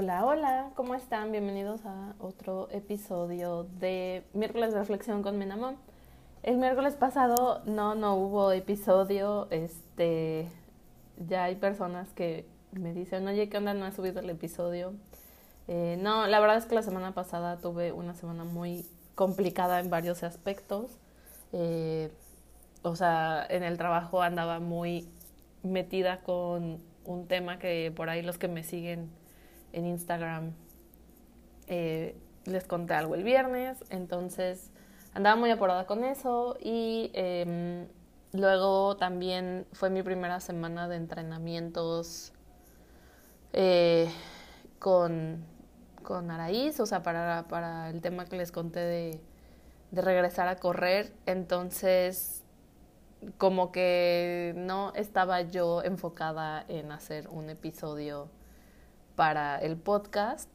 Hola, 0.00 0.24
hola, 0.24 0.70
¿cómo 0.76 0.94
están? 0.94 1.32
Bienvenidos 1.32 1.84
a 1.84 2.14
otro 2.20 2.68
episodio 2.70 3.64
de 3.80 4.22
Miércoles 4.32 4.72
de 4.72 4.78
Reflexión 4.78 5.24
con 5.24 5.36
Menamón. 5.38 5.76
El 6.44 6.58
miércoles 6.58 6.94
pasado 6.94 7.62
no, 7.64 7.96
no 7.96 8.14
hubo 8.14 8.52
episodio, 8.52 9.48
este, 9.50 10.46
ya 11.16 11.42
hay 11.42 11.56
personas 11.56 12.12
que 12.12 12.46
me 12.70 12.94
dicen, 12.94 13.26
oye, 13.26 13.48
¿qué 13.48 13.56
onda? 13.56 13.74
No 13.74 13.88
he 13.88 13.90
subido 13.90 14.20
el 14.20 14.30
episodio. 14.30 14.92
Eh, 15.66 15.98
no, 16.00 16.28
la 16.28 16.38
verdad 16.38 16.58
es 16.58 16.66
que 16.66 16.76
la 16.76 16.82
semana 16.82 17.12
pasada 17.12 17.56
tuve 17.56 17.90
una 17.90 18.14
semana 18.14 18.44
muy 18.44 18.86
complicada 19.16 19.80
en 19.80 19.90
varios 19.90 20.22
aspectos. 20.22 20.92
Eh, 21.52 22.12
o 22.82 22.94
sea, 22.94 23.44
en 23.50 23.64
el 23.64 23.76
trabajo 23.78 24.22
andaba 24.22 24.60
muy 24.60 25.08
metida 25.64 26.20
con 26.20 26.80
un 27.04 27.26
tema 27.26 27.58
que 27.58 27.92
por 27.96 28.10
ahí 28.10 28.22
los 28.22 28.38
que 28.38 28.46
me 28.46 28.62
siguen 28.62 29.17
en 29.78 29.86
Instagram 29.86 30.52
eh, 31.66 32.16
les 32.44 32.64
conté 32.64 32.94
algo 32.94 33.14
el 33.14 33.24
viernes, 33.24 33.84
entonces 33.90 34.70
andaba 35.14 35.36
muy 35.36 35.50
apurada 35.50 35.86
con 35.86 36.04
eso 36.04 36.56
y 36.60 37.10
em, 37.14 37.86
luego 38.32 38.96
también 38.96 39.66
fue 39.72 39.90
mi 39.90 40.02
primera 40.02 40.40
semana 40.40 40.88
de 40.88 40.96
entrenamientos 40.96 42.32
eh, 43.52 44.10
con, 44.78 45.44
con 46.02 46.30
Araíz, 46.30 46.80
o 46.80 46.86
sea, 46.86 47.02
para, 47.02 47.46
para 47.48 47.90
el 47.90 48.00
tema 48.00 48.24
que 48.24 48.36
les 48.36 48.50
conté 48.50 48.80
de, 48.80 49.20
de 49.90 50.02
regresar 50.02 50.48
a 50.48 50.56
correr, 50.56 51.12
entonces 51.26 52.44
como 53.36 53.72
que 53.72 54.54
no 54.56 54.92
estaba 54.94 55.42
yo 55.42 55.82
enfocada 55.82 56.64
en 56.68 56.92
hacer 56.92 57.28
un 57.28 57.50
episodio 57.50 58.28
para 59.18 59.58
el 59.58 59.76
podcast. 59.76 60.48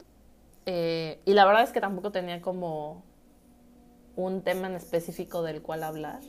Eh, 0.65 1.19
y 1.25 1.33
la 1.33 1.43
verdad 1.43 1.63
es 1.63 1.73
que 1.73 1.81
tampoco 1.81 2.13
tenía 2.13 2.41
como 2.41 3.03
un 4.15 4.41
tema 4.41 4.67
en 4.67 4.75
específico 4.75 5.43
del 5.43 5.61
cual 5.61 5.83
hablar, 5.83 6.21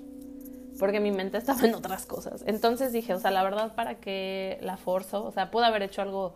porque 0.80 0.98
mi 0.98 1.12
mente 1.12 1.38
estaba 1.38 1.60
en 1.64 1.76
otras 1.76 2.06
cosas. 2.06 2.42
Entonces 2.48 2.92
dije, 2.92 3.14
o 3.14 3.20
sea, 3.20 3.30
la 3.30 3.44
verdad, 3.44 3.76
¿para 3.76 4.00
qué 4.00 4.58
la 4.62 4.76
forzo? 4.76 5.24
O 5.24 5.30
sea, 5.30 5.52
pude 5.52 5.64
haber 5.64 5.82
hecho 5.82 6.02
algo 6.02 6.34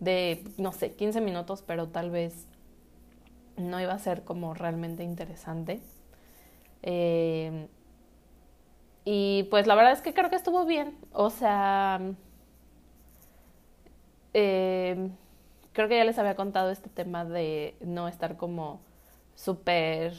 de, 0.00 0.44
no 0.58 0.70
sé, 0.72 0.92
15 0.92 1.22
minutos, 1.22 1.64
pero 1.66 1.88
tal 1.88 2.10
vez 2.10 2.46
no 3.56 3.80
iba 3.80 3.94
a 3.94 3.98
ser 3.98 4.24
como 4.24 4.52
realmente 4.52 5.02
interesante. 5.02 5.80
Eh, 6.82 7.68
y 9.06 9.44
pues 9.44 9.66
la 9.66 9.74
verdad 9.76 9.92
es 9.92 10.02
que 10.02 10.12
creo 10.12 10.28
que 10.28 10.36
estuvo 10.36 10.66
bien. 10.66 10.98
O 11.14 11.30
sea, 11.30 12.02
eh, 14.34 15.10
creo 15.78 15.88
que 15.88 15.96
ya 15.96 16.04
les 16.04 16.18
había 16.18 16.34
contado 16.34 16.72
este 16.72 16.90
tema 16.90 17.24
de 17.24 17.76
no 17.80 18.08
estar 18.08 18.36
como 18.36 18.80
súper 19.36 20.12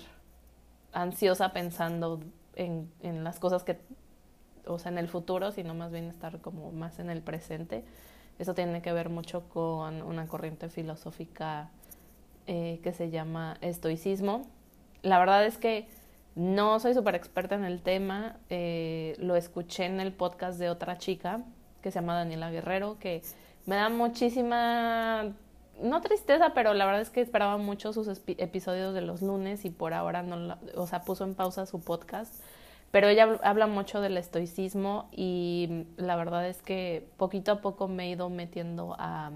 ansiosa 0.93 1.51
pensando 1.51 2.21
en, 2.55 2.89
en, 3.01 3.25
las 3.25 3.39
cosas 3.39 3.65
que, 3.65 3.77
o 4.65 4.79
sea, 4.79 4.89
en 4.89 4.97
el 4.97 5.09
futuro, 5.09 5.51
sino 5.51 5.73
más 5.73 5.91
bien 5.91 6.05
estar 6.05 6.39
como 6.39 6.71
más 6.71 6.99
en 6.99 7.09
el 7.09 7.21
presente. 7.21 7.83
Eso 8.39 8.53
tiene 8.53 8.81
que 8.81 8.93
ver 8.93 9.09
mucho 9.09 9.49
con 9.49 10.01
una 10.01 10.27
corriente 10.27 10.69
filosófica 10.69 11.71
eh, 12.47 12.79
que 12.81 12.93
se 12.93 13.09
llama 13.09 13.57
estoicismo. 13.59 14.43
La 15.01 15.19
verdad 15.19 15.45
es 15.45 15.57
que 15.57 15.89
no 16.35 16.79
soy 16.79 16.93
súper 16.93 17.15
experta 17.15 17.55
en 17.55 17.65
el 17.65 17.81
tema, 17.81 18.37
eh, 18.49 19.13
lo 19.19 19.35
escuché 19.35 19.87
en 19.87 19.99
el 19.99 20.13
podcast 20.13 20.57
de 20.57 20.69
otra 20.69 20.97
chica 20.97 21.43
que 21.81 21.91
se 21.91 21.99
llama 21.99 22.15
Daniela 22.15 22.49
Guerrero, 22.49 22.97
que 22.97 23.21
me 23.65 23.75
da 23.75 23.89
muchísima 23.89 25.33
no 25.81 26.01
tristeza, 26.01 26.53
pero 26.53 26.73
la 26.73 26.85
verdad 26.85 27.01
es 27.01 27.09
que 27.09 27.21
esperaba 27.21 27.57
mucho 27.57 27.93
sus 27.93 28.07
episodios 28.07 28.93
de 28.93 29.01
los 29.01 29.21
lunes 29.21 29.65
y 29.65 29.69
por 29.69 29.93
ahora 29.93 30.23
no, 30.23 30.57
o 30.75 30.87
sea, 30.87 31.01
puso 31.01 31.23
en 31.23 31.35
pausa 31.35 31.65
su 31.65 31.79
podcast. 31.79 32.33
Pero 32.91 33.07
ella 33.07 33.39
habla 33.43 33.67
mucho 33.67 34.01
del 34.01 34.17
estoicismo 34.17 35.09
y 35.11 35.85
la 35.97 36.15
verdad 36.15 36.47
es 36.47 36.61
que 36.61 37.07
poquito 37.17 37.51
a 37.51 37.61
poco 37.61 37.87
me 37.87 38.05
he 38.05 38.09
ido 38.09 38.29
metiendo 38.29 38.95
a, 38.97 39.31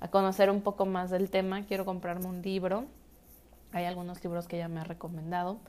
a 0.00 0.08
conocer 0.08 0.50
un 0.50 0.60
poco 0.60 0.84
más 0.84 1.10
del 1.10 1.30
tema. 1.30 1.64
Quiero 1.64 1.84
comprarme 1.86 2.26
un 2.26 2.42
libro. 2.42 2.84
Hay 3.72 3.86
algunos 3.86 4.22
libros 4.22 4.48
que 4.48 4.56
ella 4.56 4.68
me 4.68 4.80
ha 4.80 4.84
recomendado. 4.84 5.60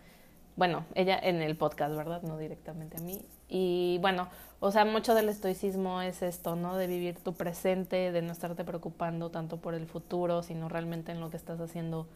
Bueno, 0.57 0.85
ella 0.93 1.17
en 1.17 1.41
el 1.41 1.55
podcast, 1.55 1.95
¿verdad? 1.95 2.21
No 2.21 2.37
directamente 2.37 2.97
a 2.97 2.99
mí. 2.99 3.25
Y 3.47 3.97
bueno, 4.01 4.27
o 4.63 4.71
sea, 4.71 4.85
mucho 4.85 5.13
del 5.13 5.27
estoicismo 5.27 6.01
es 6.01 6.21
esto, 6.21 6.55
¿no? 6.55 6.77
De 6.77 6.87
vivir 6.87 7.19
tu 7.19 7.33
presente, 7.33 8.13
de 8.13 8.21
no 8.21 8.31
estarte 8.31 8.63
preocupando 8.63 9.29
tanto 9.29 9.57
por 9.57 9.73
el 9.73 9.87
futuro, 9.87 10.41
sino 10.41 10.69
realmente 10.69 11.11
en 11.11 11.19
lo 11.19 11.29
que 11.29 11.35
estás 11.35 11.59
haciendo 11.59 12.07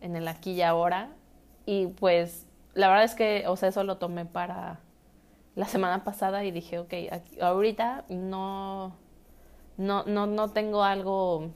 en 0.00 0.14
el 0.14 0.28
aquí 0.28 0.52
y 0.52 0.62
ahora. 0.62 1.10
Y 1.66 1.88
pues 1.88 2.46
la 2.74 2.86
verdad 2.86 3.02
es 3.02 3.16
que, 3.16 3.44
o 3.48 3.56
sea, 3.56 3.70
eso 3.70 3.82
lo 3.82 3.98
tomé 3.98 4.24
para 4.24 4.78
la 5.56 5.66
semana 5.66 6.04
pasada 6.04 6.44
y 6.44 6.52
dije, 6.52 6.78
ok, 6.78 6.94
ahorita 7.40 8.04
no, 8.08 8.94
no, 9.76 10.04
no, 10.04 10.28
no 10.28 10.48
tengo 10.50 10.84
algo 10.84 11.50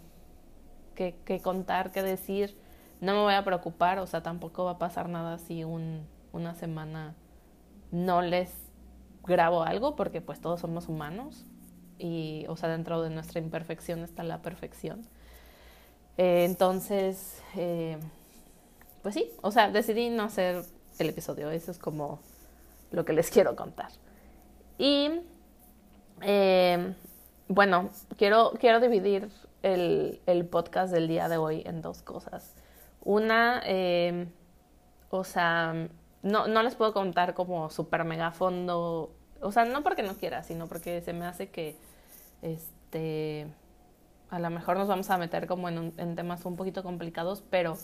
que, 0.96 1.14
que 1.24 1.38
contar, 1.42 1.92
que 1.92 2.02
decir, 2.02 2.58
no 3.00 3.12
me 3.12 3.20
voy 3.20 3.34
a 3.34 3.44
preocupar, 3.44 4.00
o 4.00 4.06
sea, 4.08 4.24
tampoco 4.24 4.64
va 4.64 4.72
a 4.72 4.78
pasar 4.78 5.08
nada 5.08 5.38
si 5.38 5.62
un, 5.62 6.08
una 6.32 6.56
semana 6.56 7.14
no 7.92 8.20
les 8.20 8.63
grabo 9.26 9.62
algo 9.62 9.96
porque 9.96 10.20
pues 10.20 10.40
todos 10.40 10.60
somos 10.60 10.88
humanos 10.88 11.44
y, 11.98 12.44
o 12.48 12.56
sea, 12.56 12.68
dentro 12.68 13.02
de 13.02 13.10
nuestra 13.10 13.40
imperfección 13.40 14.00
está 14.00 14.22
la 14.22 14.42
perfección. 14.42 15.06
Eh, 16.16 16.44
entonces, 16.44 17.42
eh, 17.56 17.98
pues 19.02 19.14
sí, 19.14 19.30
o 19.42 19.50
sea, 19.50 19.70
decidí 19.70 20.10
no 20.10 20.24
hacer 20.24 20.64
el 20.98 21.08
episodio, 21.08 21.50
eso 21.50 21.70
es 21.70 21.78
como 21.78 22.20
lo 22.90 23.04
que 23.04 23.12
les 23.12 23.30
quiero 23.30 23.56
contar. 23.56 23.90
Y, 24.78 25.10
eh, 26.22 26.94
bueno, 27.48 27.90
quiero, 28.16 28.52
quiero 28.58 28.80
dividir 28.80 29.28
el, 29.62 30.20
el, 30.26 30.46
podcast 30.46 30.92
del 30.92 31.08
día 31.08 31.28
de 31.28 31.36
hoy 31.36 31.62
en 31.64 31.80
dos 31.82 32.02
cosas. 32.02 32.54
Una, 33.02 33.62
o 35.10 35.24
sea, 35.24 35.88
no, 36.24 36.48
no 36.48 36.62
les 36.62 36.74
puedo 36.74 36.92
contar 36.92 37.34
como 37.34 37.70
super 37.70 38.04
mega 38.04 38.32
fondo, 38.32 39.12
o 39.40 39.52
sea, 39.52 39.64
no 39.66 39.82
porque 39.82 40.02
no 40.02 40.14
quiera, 40.14 40.42
sino 40.42 40.66
porque 40.66 41.00
se 41.02 41.12
me 41.12 41.26
hace 41.26 41.50
que, 41.50 41.76
este, 42.42 43.46
a 44.30 44.38
lo 44.38 44.50
mejor 44.50 44.78
nos 44.78 44.88
vamos 44.88 45.10
a 45.10 45.18
meter 45.18 45.46
como 45.46 45.68
en, 45.68 45.92
en 45.98 46.16
temas 46.16 46.44
un 46.46 46.56
poquito 46.56 46.82
complicados, 46.82 47.44
pero 47.50 47.76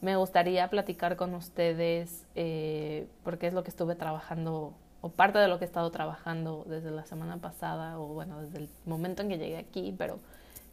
me 0.00 0.16
gustaría 0.16 0.68
platicar 0.68 1.16
con 1.16 1.34
ustedes 1.34 2.26
eh, 2.34 3.08
porque 3.24 3.48
es 3.48 3.54
lo 3.54 3.64
que 3.64 3.70
estuve 3.70 3.94
trabajando 3.96 4.74
o 5.00 5.10
parte 5.10 5.38
de 5.38 5.48
lo 5.48 5.58
que 5.58 5.64
he 5.64 5.66
estado 5.66 5.90
trabajando 5.90 6.64
desde 6.68 6.90
la 6.90 7.04
semana 7.04 7.38
pasada 7.38 7.98
o 7.98 8.08
bueno 8.08 8.40
desde 8.42 8.58
el 8.58 8.68
momento 8.84 9.22
en 9.22 9.28
que 9.28 9.38
llegué 9.38 9.56
aquí 9.56 9.94
pero 9.96 10.20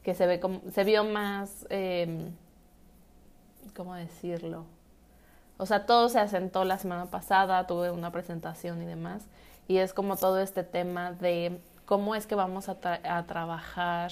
que 0.04 0.14
se 0.14 0.28
ve 0.28 0.40
como 0.40 0.62
se 0.72 0.84
vio 0.84 1.04
más 1.04 1.66
eh, 1.70 2.30
cómo 3.76 3.96
decirlo 3.96 4.66
o 5.58 5.66
sea, 5.66 5.86
todo 5.86 6.10
se 6.10 6.20
asentó 6.20 6.66
la 6.66 6.78
semana 6.78 7.06
pasada, 7.06 7.66
tuve 7.66 7.92
una 7.92 8.12
presentación 8.12 8.82
y 8.82 8.86
demás, 8.86 9.24
y 9.68 9.78
es 9.78 9.94
como 9.94 10.18
todo 10.18 10.40
este 10.40 10.64
tema 10.64 11.14
de 11.14 11.60
cómo 11.86 12.16
es 12.16 12.28
que 12.28 12.36
vamos 12.36 12.68
a, 12.70 12.78
a 13.04 13.24
trabajar 13.24 14.12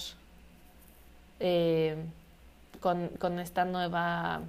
eh, 1.40 1.98
con, 2.80 3.09
con, 3.20 3.40
esta 3.40 3.66
nueva, 3.66 4.42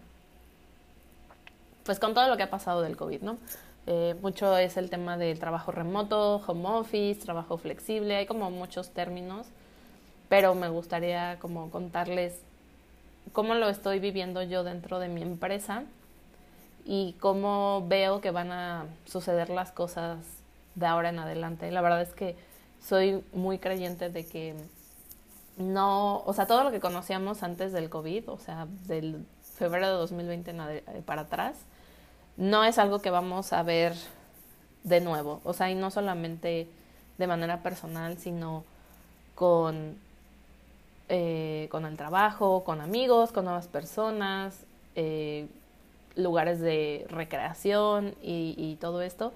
pues 1.84 1.98
con 1.98 2.14
todo 2.14 2.28
lo 2.28 2.36
que 2.36 2.44
ha 2.44 2.50
pasado 2.50 2.82
del 2.82 2.96
COVID, 2.96 3.22
¿no? 3.22 3.38
Eh, 3.86 4.14
mucho 4.22 4.56
es 4.56 4.76
el 4.76 4.88
tema 4.88 5.18
del 5.18 5.38
trabajo 5.38 5.72
remoto, 5.72 6.36
home 6.46 6.68
office, 6.68 7.20
trabajo 7.20 7.58
flexible, 7.58 8.16
hay 8.16 8.26
como 8.26 8.50
muchos 8.50 8.90
términos, 8.90 9.46
pero 10.28 10.54
me 10.54 10.68
gustaría 10.68 11.38
como 11.40 11.70
contarles 11.70 12.38
cómo 13.32 13.54
lo 13.54 13.68
estoy 13.68 13.98
viviendo 13.98 14.42
yo 14.42 14.64
dentro 14.64 15.00
de 15.00 15.08
mi 15.08 15.22
empresa 15.22 15.84
y 16.84 17.14
cómo 17.20 17.84
veo 17.88 18.20
que 18.20 18.30
van 18.30 18.52
a 18.52 18.86
suceder 19.06 19.50
las 19.50 19.72
cosas 19.72 20.18
de 20.74 20.86
ahora 20.86 21.08
en 21.08 21.18
adelante. 21.18 21.70
La 21.70 21.80
verdad 21.80 22.02
es 22.02 22.12
que 22.12 22.36
soy 22.80 23.24
muy 23.32 23.58
creyente 23.58 24.10
de 24.10 24.26
que 24.26 24.54
no, 25.56 26.22
o 26.26 26.32
sea, 26.32 26.46
todo 26.46 26.64
lo 26.64 26.70
que 26.70 26.80
conocíamos 26.80 27.42
antes 27.42 27.72
del 27.72 27.88
COVID, 27.88 28.28
o 28.28 28.38
sea, 28.38 28.66
del 28.86 29.24
febrero 29.56 29.86
de 29.86 29.92
2020 29.94 30.50
eh, 30.50 31.02
para 31.06 31.22
atrás, 31.22 31.56
no 32.36 32.64
es 32.64 32.78
algo 32.78 33.00
que 33.00 33.10
vamos 33.10 33.52
a 33.52 33.62
ver 33.62 33.94
de 34.82 35.00
nuevo. 35.00 35.40
O 35.44 35.52
sea, 35.52 35.70
y 35.70 35.74
no 35.74 35.90
solamente 35.90 36.68
de 37.18 37.26
manera 37.26 37.62
personal, 37.62 38.18
sino 38.18 38.64
con, 39.34 39.96
eh, 41.08 41.68
con 41.70 41.86
el 41.86 41.96
trabajo, 41.96 42.64
con 42.64 42.80
amigos, 42.80 43.30
con 43.30 43.44
nuevas 43.44 43.68
personas, 43.68 44.54
eh, 44.96 45.46
lugares 46.16 46.60
de 46.60 47.06
recreación 47.08 48.14
y, 48.22 48.76
todo 48.80 49.02
esto, 49.02 49.32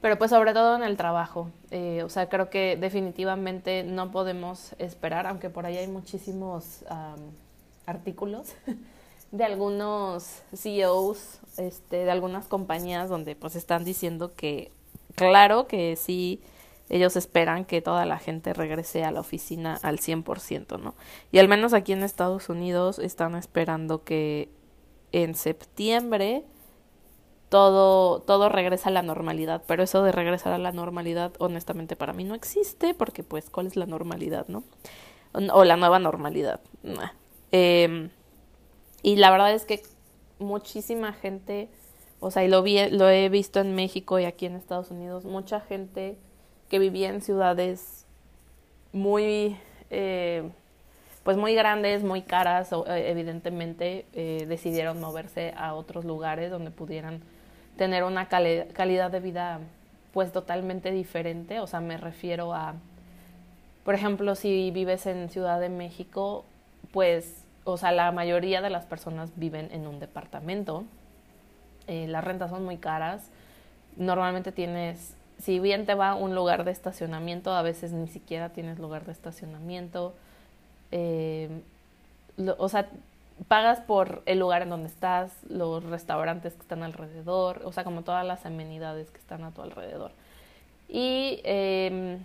pero 0.00 0.18
pues 0.18 0.30
sobre 0.30 0.52
todo 0.52 0.76
en 0.76 0.82
el 0.82 0.96
trabajo. 0.96 1.50
Eh, 1.70 2.02
o 2.04 2.08
sea, 2.08 2.28
creo 2.28 2.50
que 2.50 2.76
definitivamente 2.76 3.82
no 3.84 4.10
podemos 4.10 4.74
esperar, 4.78 5.26
aunque 5.26 5.50
por 5.50 5.66
ahí 5.66 5.76
hay 5.76 5.88
muchísimos 5.88 6.84
artículos 7.86 8.54
de 9.32 9.44
algunos 9.44 10.42
CEOs 10.54 11.40
este, 11.58 12.04
de 12.04 12.10
algunas 12.10 12.46
compañías 12.46 13.08
donde 13.08 13.36
pues 13.36 13.56
están 13.56 13.84
diciendo 13.84 14.32
que 14.34 14.72
claro 15.14 15.66
que 15.66 15.96
sí 15.96 16.40
ellos 16.88 17.16
esperan 17.16 17.64
que 17.64 17.82
toda 17.82 18.06
la 18.06 18.18
gente 18.18 18.54
regrese 18.54 19.04
a 19.04 19.10
la 19.10 19.20
oficina 19.20 19.78
al 19.82 19.98
100%, 19.98 20.80
¿no? 20.80 20.94
Y 21.30 21.38
al 21.38 21.48
menos 21.48 21.74
aquí 21.74 21.92
en 21.92 22.02
Estados 22.02 22.48
Unidos 22.48 22.98
están 22.98 23.34
esperando 23.34 24.04
que 24.04 24.48
en 25.12 25.34
septiembre 25.34 26.44
todo, 27.48 28.20
todo 28.20 28.48
regresa 28.48 28.90
a 28.90 28.92
la 28.92 29.02
normalidad, 29.02 29.62
pero 29.66 29.82
eso 29.82 30.02
de 30.02 30.12
regresar 30.12 30.52
a 30.52 30.58
la 30.58 30.72
normalidad, 30.72 31.32
honestamente, 31.38 31.96
para 31.96 32.12
mí 32.12 32.24
no 32.24 32.34
existe, 32.34 32.94
porque 32.94 33.22
pues, 33.22 33.48
¿cuál 33.50 33.66
es 33.66 33.76
la 33.76 33.86
normalidad, 33.86 34.46
no? 34.48 34.64
O 35.32 35.64
la 35.64 35.76
nueva 35.76 35.98
normalidad. 35.98 36.60
Eh, 37.52 38.10
y 39.02 39.16
la 39.16 39.30
verdad 39.30 39.52
es 39.54 39.64
que 39.64 39.82
muchísima 40.38 41.12
gente, 41.12 41.68
o 42.20 42.30
sea, 42.30 42.44
y 42.44 42.48
lo, 42.48 42.62
vi, 42.62 42.90
lo 42.90 43.08
he 43.08 43.28
visto 43.28 43.60
en 43.60 43.74
México 43.74 44.18
y 44.18 44.24
aquí 44.24 44.46
en 44.46 44.56
Estados 44.56 44.90
Unidos, 44.90 45.24
mucha 45.24 45.60
gente 45.60 46.18
que 46.68 46.78
vivía 46.78 47.08
en 47.08 47.22
ciudades 47.22 48.06
muy, 48.92 49.56
eh, 49.90 50.50
pues 51.22 51.36
muy 51.36 51.54
grandes, 51.54 52.02
muy 52.02 52.22
caras, 52.22 52.72
eh, 52.72 53.10
evidentemente, 53.10 54.06
eh, 54.12 54.46
decidieron 54.48 55.00
moverse 55.00 55.54
a 55.56 55.74
otros 55.74 56.04
lugares 56.04 56.50
donde 56.50 56.70
pudieran 56.70 57.20
tener 57.76 58.04
una 58.04 58.28
calidad 58.28 59.10
de 59.10 59.20
vida 59.20 59.60
pues 60.12 60.32
totalmente 60.32 60.90
diferente, 60.90 61.60
o 61.60 61.66
sea, 61.66 61.80
me 61.80 61.96
refiero 61.96 62.54
a, 62.54 62.74
por 63.84 63.94
ejemplo, 63.94 64.34
si 64.34 64.70
vives 64.70 65.06
en 65.06 65.28
Ciudad 65.28 65.60
de 65.60 65.68
México, 65.68 66.44
pues, 66.92 67.44
o 67.64 67.76
sea, 67.76 67.92
la 67.92 68.10
mayoría 68.10 68.60
de 68.60 68.70
las 68.70 68.84
personas 68.86 69.30
viven 69.36 69.68
en 69.70 69.86
un 69.86 70.00
departamento, 70.00 70.84
las 71.86 72.24
rentas 72.24 72.50
son 72.50 72.64
muy 72.64 72.78
caras, 72.78 73.30
normalmente 73.96 74.50
tienes 74.52 75.14
si 75.38 75.60
bien 75.60 75.86
te 75.86 75.94
va 75.94 76.14
un 76.14 76.34
lugar 76.34 76.64
de 76.64 76.72
estacionamiento, 76.72 77.52
a 77.52 77.62
veces 77.62 77.92
ni 77.92 78.08
siquiera 78.08 78.50
tienes 78.50 78.78
lugar 78.78 79.04
de 79.06 79.12
estacionamiento. 79.12 80.14
Eh, 80.90 81.48
o 82.58 82.68
sea, 82.68 82.88
pagas 83.46 83.80
por 83.80 84.22
el 84.26 84.38
lugar 84.38 84.62
en 84.62 84.70
donde 84.70 84.88
estás, 84.88 85.32
los 85.48 85.84
restaurantes 85.84 86.54
que 86.54 86.62
están 86.62 86.82
alrededor, 86.82 87.62
o 87.64 87.72
sea, 87.72 87.84
como 87.84 88.02
todas 88.02 88.26
las 88.26 88.46
amenidades 88.46 89.10
que 89.10 89.18
están 89.18 89.44
a 89.44 89.52
tu 89.52 89.62
alrededor. 89.62 90.10
Y, 90.88 91.40
eh, 91.44 92.18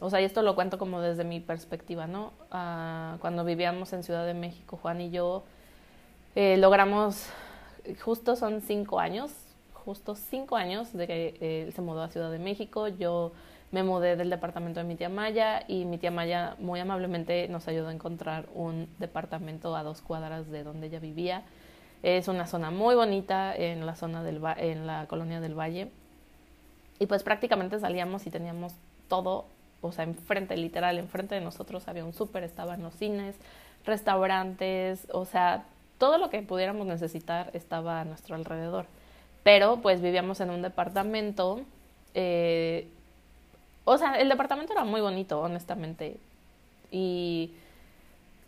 o 0.00 0.10
sea, 0.10 0.20
y 0.20 0.24
esto 0.24 0.42
lo 0.42 0.54
cuento 0.54 0.78
como 0.78 1.00
desde 1.00 1.24
mi 1.24 1.40
perspectiva, 1.40 2.06
¿no? 2.06 2.32
Ah, 2.50 3.16
cuando 3.20 3.44
vivíamos 3.44 3.92
en 3.92 4.02
Ciudad 4.02 4.26
de 4.26 4.34
México, 4.34 4.78
Juan 4.80 5.00
y 5.00 5.10
yo 5.10 5.44
eh, 6.34 6.56
logramos, 6.56 7.28
justo 8.04 8.36
son 8.36 8.60
cinco 8.60 8.98
años, 9.00 9.32
justo 9.72 10.16
cinco 10.16 10.56
años 10.56 10.92
de 10.92 11.06
que 11.06 11.34
eh, 11.40 11.64
él 11.66 11.72
se 11.72 11.80
mudó 11.80 12.02
a 12.02 12.08
Ciudad 12.08 12.30
de 12.30 12.38
México. 12.38 12.88
Yo 12.88 13.32
me 13.72 13.82
mudé 13.82 14.16
del 14.16 14.30
departamento 14.30 14.80
de 14.80 14.84
mi 14.84 14.96
tía 14.96 15.08
Maya 15.08 15.64
y 15.66 15.84
mi 15.84 15.98
tía 15.98 16.10
Maya 16.10 16.56
muy 16.58 16.80
amablemente 16.80 17.48
nos 17.48 17.68
ayudó 17.68 17.88
a 17.88 17.92
encontrar 17.92 18.46
un 18.54 18.88
departamento 18.98 19.76
a 19.76 19.82
dos 19.82 20.00
cuadras 20.00 20.50
de 20.50 20.62
donde 20.62 20.86
ella 20.86 21.00
vivía. 21.00 21.42
Es 22.02 22.28
una 22.28 22.46
zona 22.46 22.70
muy 22.70 22.94
bonita 22.94 23.54
en 23.54 23.84
la 23.84 23.96
zona 23.96 24.22
del 24.22 24.40
en 24.58 24.86
la 24.86 25.06
colonia 25.06 25.40
del 25.40 25.58
Valle. 25.58 25.90
Y 26.98 27.06
pues 27.06 27.22
prácticamente 27.22 27.78
salíamos 27.78 28.26
y 28.26 28.30
teníamos 28.30 28.74
todo, 29.08 29.46
o 29.80 29.92
sea, 29.92 30.04
enfrente, 30.04 30.56
literal, 30.56 30.98
enfrente 30.98 31.34
de 31.34 31.40
nosotros 31.40 31.88
había 31.88 32.04
un 32.04 32.12
súper, 32.12 32.44
estaban 32.44 32.82
los 32.82 32.94
cines, 32.94 33.36
restaurantes, 33.84 35.06
o 35.12 35.24
sea, 35.24 35.64
todo 35.98 36.18
lo 36.18 36.30
que 36.30 36.40
pudiéramos 36.42 36.86
necesitar 36.86 37.50
estaba 37.52 38.00
a 38.00 38.04
nuestro 38.04 38.34
alrededor 38.34 38.86
pero 39.46 39.76
pues 39.80 40.02
vivíamos 40.02 40.40
en 40.40 40.50
un 40.50 40.60
departamento. 40.60 41.60
Eh, 42.14 42.88
o 43.86 43.98
sea, 43.98 44.20
el 44.20 44.28
departamento 44.28 44.72
era 44.72 44.84
muy 44.84 45.00
bonito, 45.00 45.40
honestamente. 45.40 46.18
Y 46.90 47.52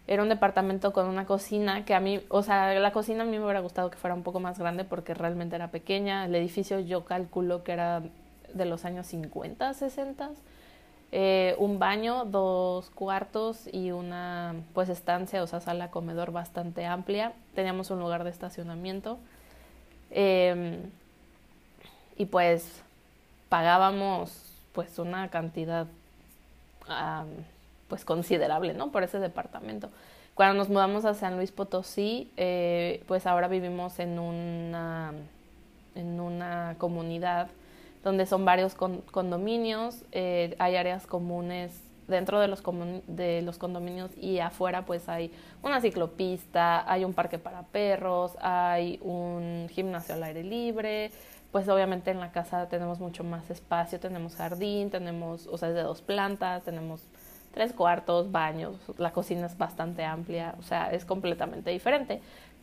era 0.08 0.23
un 0.23 0.29
departamento 0.29 0.93
con 0.93 1.06
una 1.06 1.26
cocina 1.26 1.85
que 1.85 1.94
a 1.94 2.00
mí, 2.00 2.20
o 2.29 2.43
sea, 2.43 2.75
la 2.75 2.93
cocina 2.93 3.23
a 3.23 3.26
mí 3.26 3.38
me 3.38 3.44
hubiera 3.44 3.61
gustado 3.61 3.90
que 3.90 3.96
fuera 3.96 4.14
un 4.14 4.25
poco 4.25 4.40
más 4.40 4.58
grande 4.58 4.85
porque 4.85 5.14
realmente 5.14 5.55
era 5.55 5.70
pequeña. 5.70 6.25
El 6.25 6.35
edificio 6.35 6.81
yo 6.81 7.05
calculo 7.05 7.62
que 7.62 7.73
era 7.73 8.02
de 8.52 8.64
los 8.64 8.85
años 8.85 9.06
50, 9.06 9.75
60. 9.75 10.31
Eh, 11.12 11.55
un 11.58 11.79
baño, 11.79 12.25
dos 12.25 12.90
cuartos 12.90 13.69
y 13.73 13.93
una 13.93 14.56
pues 14.75 14.88
estancia, 14.88 15.43
o 15.43 15.46
sea, 15.46 15.61
sala 15.61 15.90
comedor 15.93 16.32
bastante 16.32 16.85
amplia. 16.85 17.32
Teníamos 17.55 17.90
un 17.90 18.00
lugar 18.00 18.25
de 18.25 18.31
estacionamiento. 18.31 19.19
Em, 20.11 20.90
y 22.17 22.26
pues 22.26 22.82
pagábamos 23.49 24.48
pues 24.79 24.97
una 25.01 25.27
cantidad 25.27 25.89
pues 27.89 28.05
considerable, 28.05 28.75
¿no? 28.75 28.93
Por 28.93 29.03
ese 29.03 29.19
departamento. 29.19 29.91
Cuando 30.35 30.55
nos 30.55 30.69
mudamos 30.69 31.05
a 31.05 31.15
San 31.15 31.35
Luis 31.35 31.51
Potosí, 31.51 32.31
eh, 32.37 33.03
pues 33.09 33.27
ahora 33.27 33.49
vivimos 33.49 33.99
en 33.99 34.21
una, 34.21 35.15
en 35.97 36.21
una 36.21 36.77
comunidad 36.79 37.49
donde 38.05 38.25
son 38.25 38.45
varios 38.45 38.77
condominios, 38.77 40.05
eh, 40.13 40.55
hay 40.61 40.77
áreas 40.77 41.09
comunes 41.09 41.73
dentro 42.07 42.39
de 42.39 42.47
los, 42.47 42.63
de 43.09 43.43
los 43.43 43.59
condominios 43.59 44.13
y 44.17 44.39
afuera 44.39 44.87
pues 44.87 45.09
hay 45.09 45.33
una 45.61 45.81
ciclopista, 45.81 46.89
hay 46.89 47.05
un 47.05 47.15
parque 47.15 47.41
para 47.41 47.63
perros, 47.63 48.37
hay 48.41 49.01
un 49.03 49.67
gimnasio 49.73 50.15
al 50.15 50.23
aire 50.23 50.45
libre, 50.45 51.11
pues 51.53 51.69
obviamente 51.69 52.11
en 52.11 52.21
la 52.21 52.31
casa 52.31 52.69
tenemos 52.69 53.00
mucho 53.00 53.25
más 53.25 53.49
espacio, 53.50 53.99
tenemos 54.00 54.37
jardín, 54.37 54.91
tenemos, 54.91 55.47
o 55.47 55.56
sea, 55.56 55.71
es 55.71 55.75
de 55.75 55.83
dos 55.83 56.03
plantas, 56.03 56.62
tenemos 56.62 57.00
tres 57.55 57.73
cuartos, 57.73 58.31
baños, 58.31 58.77
la 58.99 59.12
cocina 59.12 59.47
es 59.47 59.56
bastante 59.56 60.05
amplia, 60.05 60.55
o 60.59 60.62
sea, 60.62 60.93
es 60.93 61.05
completamente 61.05 61.71
diferente. 61.71 62.21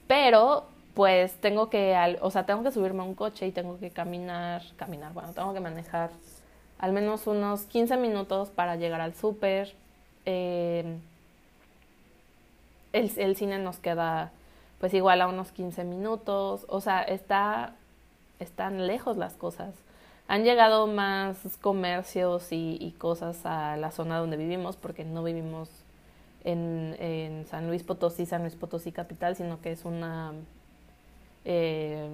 Pero 0.08 0.66
pues 0.94 1.34
tengo 1.42 1.70
que, 1.70 2.18
o 2.22 2.32
sea, 2.32 2.46
tengo 2.46 2.64
que 2.64 2.72
subirme 2.72 3.02
a 3.02 3.06
un 3.06 3.16
coche 3.16 3.48
y 3.48 3.52
tengo 3.52 3.78
que 3.80 3.90
caminar, 3.90 4.62
caminar, 4.78 5.14
bueno, 5.14 5.34
tengo 5.34 5.54
que 5.54 5.60
manejar 5.60 6.12
al 6.80 6.94
menos 6.94 7.27
unos 7.27 7.63
15 7.63 7.98
minutos 7.98 8.50
para 8.50 8.75
llegar 8.75 9.01
al 9.01 9.13
súper. 9.13 9.74
Eh, 10.25 11.00
el, 12.94 13.12
el, 13.18 13.36
cine 13.36 13.60
nos 13.60 13.77
queda 13.77 14.32
pues 14.80 14.94
igual 14.94 15.22
a 15.22 15.27
unos 15.27 15.51
15 15.51 15.84
minutos. 15.84 16.65
O 16.70 16.82
sea, 16.82 17.01
está, 17.01 17.74
están 18.39 18.88
lejos 18.88 19.18
las 19.18 19.34
cosas. 19.34 19.74
Han 20.27 20.44
llegado 20.44 20.88
más 20.88 21.38
comercios 21.62 22.51
y, 22.51 22.77
y 22.80 22.92
cosas 22.94 23.46
a 23.46 23.77
la 23.77 23.92
zona 23.92 24.18
donde 24.18 24.38
vivimos 24.38 24.75
porque 24.75 25.06
no 25.06 25.24
vivimos 25.24 25.70
en, 26.44 26.96
en 27.00 27.46
San 27.48 27.68
Luis 27.68 27.84
Potosí, 27.84 28.25
San 28.25 28.42
Luis 28.42 28.56
Potosí 28.56 28.92
capital, 28.92 29.36
sino 29.36 29.62
que 29.62 29.72
es 29.72 29.84
una... 29.84 30.34
Eh, 31.44 32.10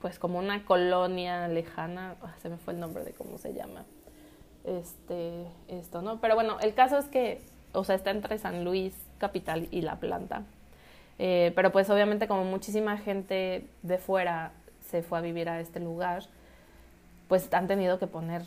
pues 0.00 0.18
como 0.18 0.38
una 0.38 0.64
colonia 0.64 1.48
lejana, 1.48 2.16
ah, 2.22 2.34
se 2.40 2.48
me 2.48 2.56
fue 2.58 2.74
el 2.74 2.80
nombre 2.80 3.02
de 3.04 3.12
cómo 3.12 3.38
se 3.38 3.54
llama, 3.54 3.84
este, 4.64 5.46
esto, 5.68 6.02
¿no? 6.02 6.20
Pero 6.20 6.34
bueno, 6.34 6.60
el 6.60 6.74
caso 6.74 6.98
es 6.98 7.06
que, 7.06 7.40
o 7.72 7.82
sea, 7.82 7.96
está 7.96 8.10
entre 8.10 8.38
San 8.38 8.64
Luis, 8.64 8.94
capital, 9.18 9.68
y 9.70 9.80
La 9.80 9.96
Planta. 9.96 10.42
Eh, 11.18 11.52
pero 11.56 11.72
pues 11.72 11.88
obviamente 11.88 12.28
como 12.28 12.44
muchísima 12.44 12.98
gente 12.98 13.66
de 13.82 13.98
fuera 13.98 14.52
se 14.88 15.02
fue 15.02 15.18
a 15.18 15.20
vivir 15.20 15.48
a 15.48 15.60
este 15.60 15.80
lugar, 15.80 16.24
pues 17.28 17.52
han 17.52 17.66
tenido 17.66 17.98
que 17.98 18.06
poner 18.06 18.42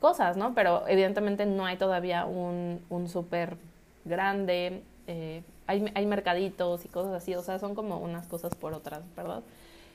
cosas, 0.00 0.36
¿no? 0.36 0.54
Pero 0.54 0.86
evidentemente 0.88 1.46
no 1.46 1.66
hay 1.66 1.76
todavía 1.76 2.24
un, 2.24 2.80
un 2.88 3.08
súper 3.08 3.56
grande, 4.04 4.82
eh, 5.06 5.42
hay, 5.66 5.90
hay 5.94 6.06
mercaditos 6.06 6.84
y 6.84 6.88
cosas 6.88 7.12
así, 7.12 7.34
o 7.34 7.42
sea, 7.42 7.58
son 7.58 7.74
como 7.74 7.98
unas 7.98 8.26
cosas 8.26 8.54
por 8.54 8.72
otras, 8.72 9.02
¿verdad? 9.16 9.42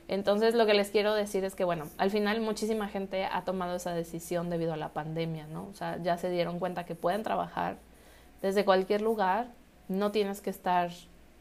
Entonces 0.08 0.54
lo 0.54 0.66
que 0.66 0.76
les 0.76 0.92
quiero 0.92 1.16
decir 1.16 1.44
es 1.44 1.56
que, 1.56 1.64
bueno, 1.64 1.86
al 1.98 2.12
final 2.12 2.40
muchísima 2.40 2.88
gente 2.88 3.26
ha 3.26 3.44
tomado 3.44 3.76
esa 3.76 3.94
decisión 3.94 4.50
debido 4.50 4.74
a 4.74 4.78
la 4.78 4.90
pandemia, 4.90 5.48
¿no? 5.48 5.68
O 5.68 5.74
sea, 5.74 5.98
ya 5.98 6.18
se 6.18 6.30
dieron 6.30 6.60
cuenta 6.60 6.86
que 6.86 6.94
pueden 6.94 7.24
trabajar 7.24 7.78
desde 8.42 8.66
cualquier 8.66 9.02
lugar, 9.02 9.48
no 9.88 10.12
tienes 10.12 10.42
que 10.42 10.52
estar 10.52 10.92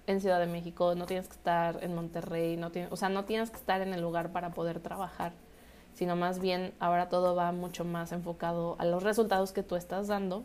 en 0.07 0.21
Ciudad 0.21 0.39
de 0.39 0.47
México, 0.47 0.95
no 0.95 1.07
tienes 1.07 1.29
que 1.29 1.35
estar 1.35 1.83
en 1.83 1.95
Monterrey, 1.95 2.57
no 2.57 2.71
tienes, 2.71 2.93
o 2.93 2.97
sea, 2.97 3.09
no 3.09 3.25
tienes 3.25 3.51
que 3.51 3.57
estar 3.57 3.81
en 3.81 3.95
el 3.95 4.03
lugar 4.03 4.33
para 4.33 4.51
poder 4.51 4.81
trabajar, 4.81 5.33
sino 5.95 6.17
más 6.17 6.41
bien 6.41 6.73
ahora 6.81 7.09
todo 7.09 7.35
va 7.35 7.53
mucho 7.53 7.85
más 7.85 8.13
enfocado 8.13 8.77
a 8.79 8.85
los 8.85 9.03
resultados 9.03 9.53
que 9.53 9.63
tú 9.63 9.77
estás 9.77 10.09
dando. 10.09 10.45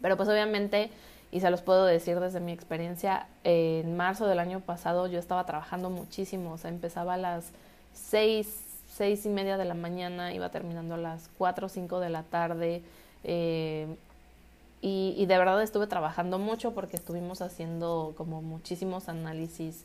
Pero 0.00 0.16
pues 0.16 0.28
obviamente 0.28 0.90
y 1.30 1.40
se 1.40 1.50
los 1.50 1.62
puedo 1.62 1.84
decir 1.84 2.20
desde 2.20 2.40
mi 2.40 2.52
experiencia, 2.52 3.26
en 3.44 3.96
marzo 3.96 4.26
del 4.26 4.38
año 4.38 4.60
pasado 4.60 5.06
yo 5.06 5.18
estaba 5.18 5.44
trabajando 5.44 5.90
muchísimo, 5.90 6.52
o 6.52 6.58
sea, 6.58 6.70
empezaba 6.70 7.14
a 7.14 7.16
las 7.16 7.50
seis, 7.92 8.62
seis 8.88 9.26
y 9.26 9.28
media 9.28 9.56
de 9.56 9.64
la 9.64 9.74
mañana, 9.74 10.32
iba 10.32 10.50
terminando 10.50 10.94
a 10.94 10.98
las 10.98 11.28
cuatro 11.36 11.66
o 11.66 11.68
cinco 11.68 11.98
de 12.00 12.10
la 12.10 12.22
tarde, 12.22 12.82
eh, 13.24 13.96
y, 14.82 15.24
de 15.26 15.38
verdad 15.38 15.62
estuve 15.62 15.86
trabajando 15.86 16.38
mucho 16.38 16.74
porque 16.74 16.96
estuvimos 16.96 17.42
haciendo 17.42 18.14
como 18.16 18.42
muchísimos 18.42 19.08
análisis 19.08 19.84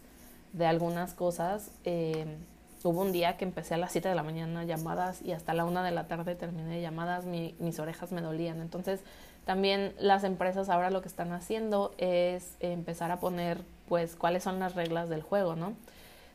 de 0.54 0.66
algunas 0.66 1.14
cosas. 1.14 1.72
Eh, 1.86 2.38
hubo 2.84 3.02
un 3.02 3.12
día 3.12 3.38
que 3.38 3.46
empecé 3.46 3.76
a 3.76 3.78
las 3.78 3.92
7 3.92 4.10
de 4.10 4.16
la 4.16 4.24
mañana 4.24 4.64
llamadas 4.64 5.22
y 5.22 5.32
hasta 5.32 5.54
la 5.54 5.66
1 5.66 5.84
de 5.84 5.92
la 5.92 6.08
tarde 6.08 6.36
terminé 6.36 6.82
llamadas, 6.82 7.26
mis 7.26 7.80
orejas 7.80 8.12
me 8.12 8.22
dolían. 8.22 8.62
Entonces 8.62 9.00
también 9.46 9.94
las 10.00 10.24
empresas 10.24 10.70
ahora 10.70 10.92
lo 10.92 11.02
que 11.02 11.08
están 11.08 11.32
haciendo 11.32 11.94
es 11.98 12.56
empezar 12.60 13.12
a 13.12 13.20
poner 13.20 13.62
pues 13.88 14.16
cuáles 14.16 14.44
son 14.44 14.60
las 14.60 14.76
reglas 14.76 15.10
del 15.10 15.22
juego, 15.22 15.56
¿no? 15.56 15.74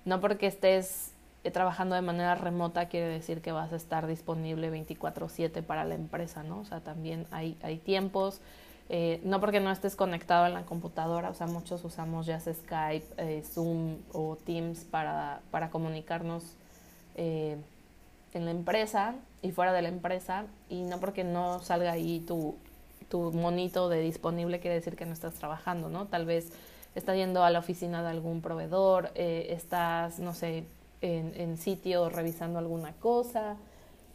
No 0.05 0.21
porque 0.21 0.47
estés 0.47 1.13
trabajando 1.51 1.95
de 1.95 2.03
manera 2.03 2.35
remota 2.35 2.87
quiere 2.89 3.09
decir 3.09 3.41
que 3.41 3.53
vas 3.53 3.73
a 3.73 3.77
estar 3.77 4.07
disponible 4.07 4.71
24/7 4.71 5.63
para 5.63 5.85
la 5.85 5.95
empresa, 5.95 6.43
¿no? 6.43 6.61
O 6.61 6.65
sea, 6.65 6.81
también 6.81 7.27
hay, 7.31 7.57
hay 7.63 7.79
tiempos, 7.79 8.41
eh, 8.89 9.21
no 9.25 9.41
porque 9.41 9.61
no 9.61 9.71
estés 9.71 9.97
conectado 9.97 10.47
en 10.47 10.55
la 10.55 10.63
computadora, 10.63 11.31
o 11.31 11.35
sea, 11.35 11.47
muchos 11.47 11.85
usamos 11.85 12.27
ya 12.27 12.39
Skype, 12.41 13.07
eh, 13.17 13.43
Zoom 13.43 13.99
o 14.13 14.37
Teams 14.37 14.85
para, 14.85 15.41
para 15.51 15.71
comunicarnos 15.71 16.57
en 17.19 17.65
la 18.45 18.51
empresa 18.51 19.15
y 19.41 19.51
fuera 19.51 19.73
de 19.73 19.81
la 19.81 19.89
empresa, 19.89 20.45
y 20.69 20.83
no 20.83 21.01
porque 21.01 21.25
no 21.25 21.61
salga 21.61 21.93
ahí 21.93 22.21
tu, 22.21 22.57
tu 23.09 23.33
monito 23.33 23.89
de 23.89 24.01
disponible 24.03 24.61
quiere 24.61 24.75
decir 24.75 24.97
que 24.97 25.07
no 25.07 25.15
estás 25.15 25.33
trabajando, 25.35 25.89
¿no? 25.89 26.09
Tal 26.09 26.27
vez 26.27 26.53
estás 26.95 27.17
yendo 27.17 27.43
a 27.43 27.51
la 27.51 27.61
oficina 27.61 28.03
de 28.03 28.11
algún 28.11 28.43
proveedor, 28.43 29.13
estás, 29.15 30.19
no 30.19 30.35
sé, 30.35 30.67
en, 31.01 31.57
sitio 31.59 32.09
revisando 32.09 32.59
alguna 32.59 32.93
cosa. 32.93 33.57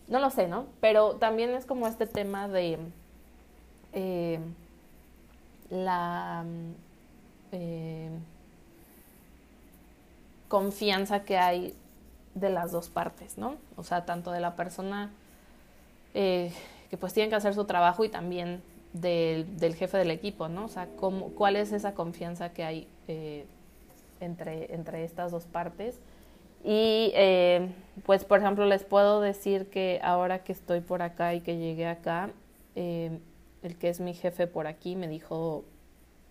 No 0.07 0.19
lo 0.19 0.29
sé, 0.29 0.47
¿no? 0.47 0.65
Pero 0.79 1.15
también 1.15 1.51
es 1.51 1.65
como 1.65 1.87
este 1.87 2.05
tema 2.05 2.47
de 2.47 2.77
eh, 3.93 4.39
la 5.69 6.43
eh, 7.51 8.09
confianza 10.47 11.23
que 11.23 11.37
hay 11.37 11.73
de 12.35 12.49
las 12.49 12.71
dos 12.71 12.89
partes, 12.89 13.37
¿no? 13.37 13.55
O 13.77 13.83
sea, 13.83 14.05
tanto 14.05 14.31
de 14.31 14.39
la 14.39 14.55
persona 14.55 15.11
eh, 16.13 16.51
que 16.89 16.97
pues 16.97 17.13
tiene 17.13 17.29
que 17.29 17.35
hacer 17.35 17.53
su 17.53 17.65
trabajo 17.65 18.03
y 18.03 18.09
también 18.09 18.61
del, 18.93 19.57
del, 19.57 19.75
jefe 19.75 19.97
del 19.97 20.11
equipo, 20.11 20.49
¿no? 20.49 20.65
O 20.65 20.69
sea, 20.69 20.87
cómo, 20.97 21.29
cuál 21.29 21.55
es 21.55 21.71
esa 21.71 21.93
confianza 21.93 22.51
que 22.51 22.63
hay 22.63 22.87
entre, 24.19 24.73
entre 24.73 25.03
estas 25.03 25.31
dos 25.31 25.45
partes 25.45 25.99
y 26.63 27.11
eh, 27.15 27.73
pues, 28.05 28.25
por 28.25 28.39
ejemplo, 28.39 28.65
les 28.65 28.83
puedo 28.83 29.21
decir 29.21 29.69
que 29.69 29.99
ahora 30.03 30.43
que 30.43 30.51
estoy 30.51 30.81
por 30.81 31.01
acá 31.01 31.33
y 31.33 31.41
que 31.41 31.57
llegué 31.57 31.87
acá, 31.87 32.29
eh, 32.75 33.19
el 33.63 33.77
que 33.77 33.89
es 33.89 33.99
mi 33.99 34.13
jefe 34.13 34.47
por 34.47 34.67
aquí 34.67 34.95
me 34.95 35.07
dijo 35.07 35.65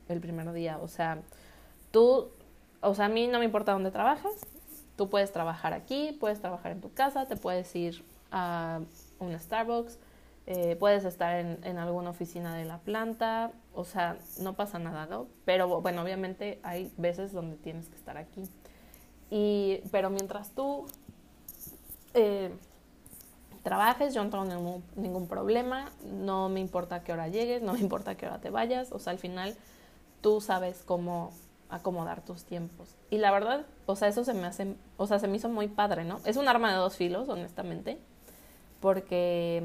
el 0.09 0.21
primer 0.21 0.53
día, 0.53 0.79
o 0.79 0.89
sea, 0.89 1.19
tú, 1.91 2.29
o 2.81 2.95
sea, 2.95 3.07
a 3.07 3.09
mí 3.09 3.27
no 3.27 3.39
me 3.39 3.45
importa 3.45 3.73
dónde 3.73 3.91
trabajas, 3.91 4.33
tú 4.97 5.09
puedes 5.09 5.33
trabajar 5.33 5.73
aquí, 5.73 6.17
puedes 6.19 6.41
trabajar 6.41 6.73
en 6.73 6.81
tu 6.81 6.93
casa, 6.93 7.27
te 7.27 7.37
puedes 7.37 7.75
ir 7.77 8.05
a 8.33 8.81
un 9.19 9.39
Starbucks, 9.39 9.99
eh, 10.47 10.77
puedes 10.77 11.05
estar 11.05 11.39
en, 11.39 11.59
en, 11.65 11.79
alguna 11.79 12.11
oficina 12.11 12.57
de 12.57 12.65
la 12.65 12.79
planta, 12.79 13.53
o 13.73 13.85
sea, 13.85 14.17
no 14.41 14.55
pasa 14.55 14.79
nada, 14.79 15.07
¿no? 15.07 15.29
Pero 15.45 15.81
bueno, 15.81 16.03
obviamente 16.03 16.59
hay 16.63 16.93
veces 16.97 17.33
donde 17.33 17.57
tienes 17.57 17.89
que 17.89 17.97
estar 17.97 18.17
aquí. 18.17 18.43
Y, 19.31 19.81
pero 19.91 20.11
mientras 20.11 20.51
tú 20.51 20.87
eh, 22.15 22.51
trabajes, 23.63 24.15
yo 24.15 24.25
no 24.25 24.31
tengo 24.31 24.83
ningún, 24.97 25.27
problema, 25.29 25.91
no 26.05 26.49
me 26.49 26.61
importa 26.61 27.05
qué 27.05 27.13
hora 27.13 27.29
llegues, 27.29 27.63
no 27.63 27.75
me 27.75 27.81
importa 27.81 28.17
qué 28.17 28.27
hora 28.27 28.41
te 28.41 28.51
vayas, 28.51 28.91
o 28.93 28.99
sea, 28.99 29.13
al 29.13 29.19
final 29.19 29.55
tú 30.21 30.41
sabes 30.41 30.83
cómo 30.85 31.33
acomodar 31.69 32.25
tus 32.25 32.45
tiempos. 32.45 32.97
Y 33.11 33.19
la 33.19 33.31
verdad, 33.31 33.65
o 33.87 33.97
sea, 33.97 34.09
eso 34.09 34.25
se 34.25 34.35
me 34.35 34.47
hace, 34.47 34.75
o 34.97 35.07
sea, 35.07 35.19
se 35.19 35.29
me 35.29 35.37
hizo 35.37 35.49
muy 35.49 35.69
padre, 35.69 36.05
¿no? 36.05 36.21
Es 36.25 36.37
un 36.37 36.49
arma 36.49 36.73
de 36.73 36.79
dos 36.79 36.97
filos, 36.97 37.29
honestamente, 37.29 37.99
porque 38.81 39.63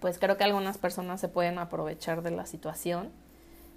pues 0.00 0.18
creo 0.18 0.36
que 0.36 0.44
algunas 0.44 0.78
personas 0.78 1.20
se 1.20 1.28
pueden 1.28 1.58
aprovechar 1.58 2.22
de 2.22 2.30
la 2.30 2.46
situación, 2.46 3.10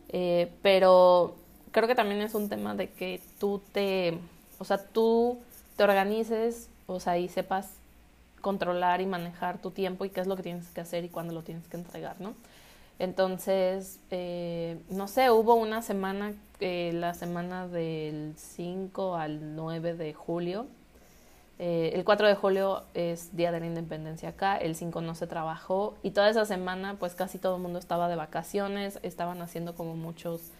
eh, 0.09 0.53
pero 0.61 1.35
creo 1.71 1.87
que 1.87 1.95
también 1.95 2.21
es 2.21 2.35
un 2.35 2.47
tema 2.47 2.75
de 2.75 2.91
que 2.91 3.21
tú 3.39 3.61
te 3.73 4.19
o 4.61 4.63
sea, 4.63 4.77
tú 4.77 5.39
te 5.75 5.83
organices, 5.83 6.69
o 6.85 6.99
sea, 6.99 7.17
y 7.17 7.27
sepas 7.29 7.67
controlar 8.41 9.01
y 9.01 9.07
manejar 9.07 9.57
tu 9.57 9.71
tiempo 9.71 10.05
y 10.05 10.11
qué 10.11 10.21
es 10.21 10.27
lo 10.27 10.35
que 10.35 10.43
tienes 10.43 10.69
que 10.69 10.81
hacer 10.81 11.03
y 11.03 11.09
cuándo 11.09 11.33
lo 11.33 11.41
tienes 11.41 11.67
que 11.67 11.77
entregar, 11.77 12.21
¿no? 12.21 12.35
Entonces, 12.99 13.99
eh, 14.11 14.77
no 14.91 15.07
sé, 15.07 15.31
hubo 15.31 15.55
una 15.55 15.81
semana, 15.81 16.35
eh, 16.59 16.91
la 16.93 17.15
semana 17.15 17.67
del 17.67 18.35
5 18.37 19.15
al 19.15 19.55
9 19.55 19.95
de 19.95 20.13
julio. 20.13 20.67
Eh, 21.57 21.93
el 21.95 22.03
4 22.03 22.27
de 22.27 22.35
julio 22.35 22.83
es 22.93 23.35
Día 23.35 23.51
de 23.51 23.61
la 23.61 23.65
Independencia 23.65 24.29
acá, 24.29 24.57
el 24.57 24.75
5 24.75 25.01
no 25.01 25.15
se 25.15 25.25
trabajó 25.25 25.95
y 26.03 26.11
toda 26.11 26.29
esa 26.29 26.45
semana 26.45 26.97
pues 26.99 27.15
casi 27.15 27.39
todo 27.39 27.55
el 27.55 27.63
mundo 27.63 27.79
estaba 27.79 28.09
de 28.09 28.15
vacaciones, 28.15 28.99
estaban 29.01 29.41
haciendo 29.41 29.73
como 29.73 29.95
muchos 29.95 30.51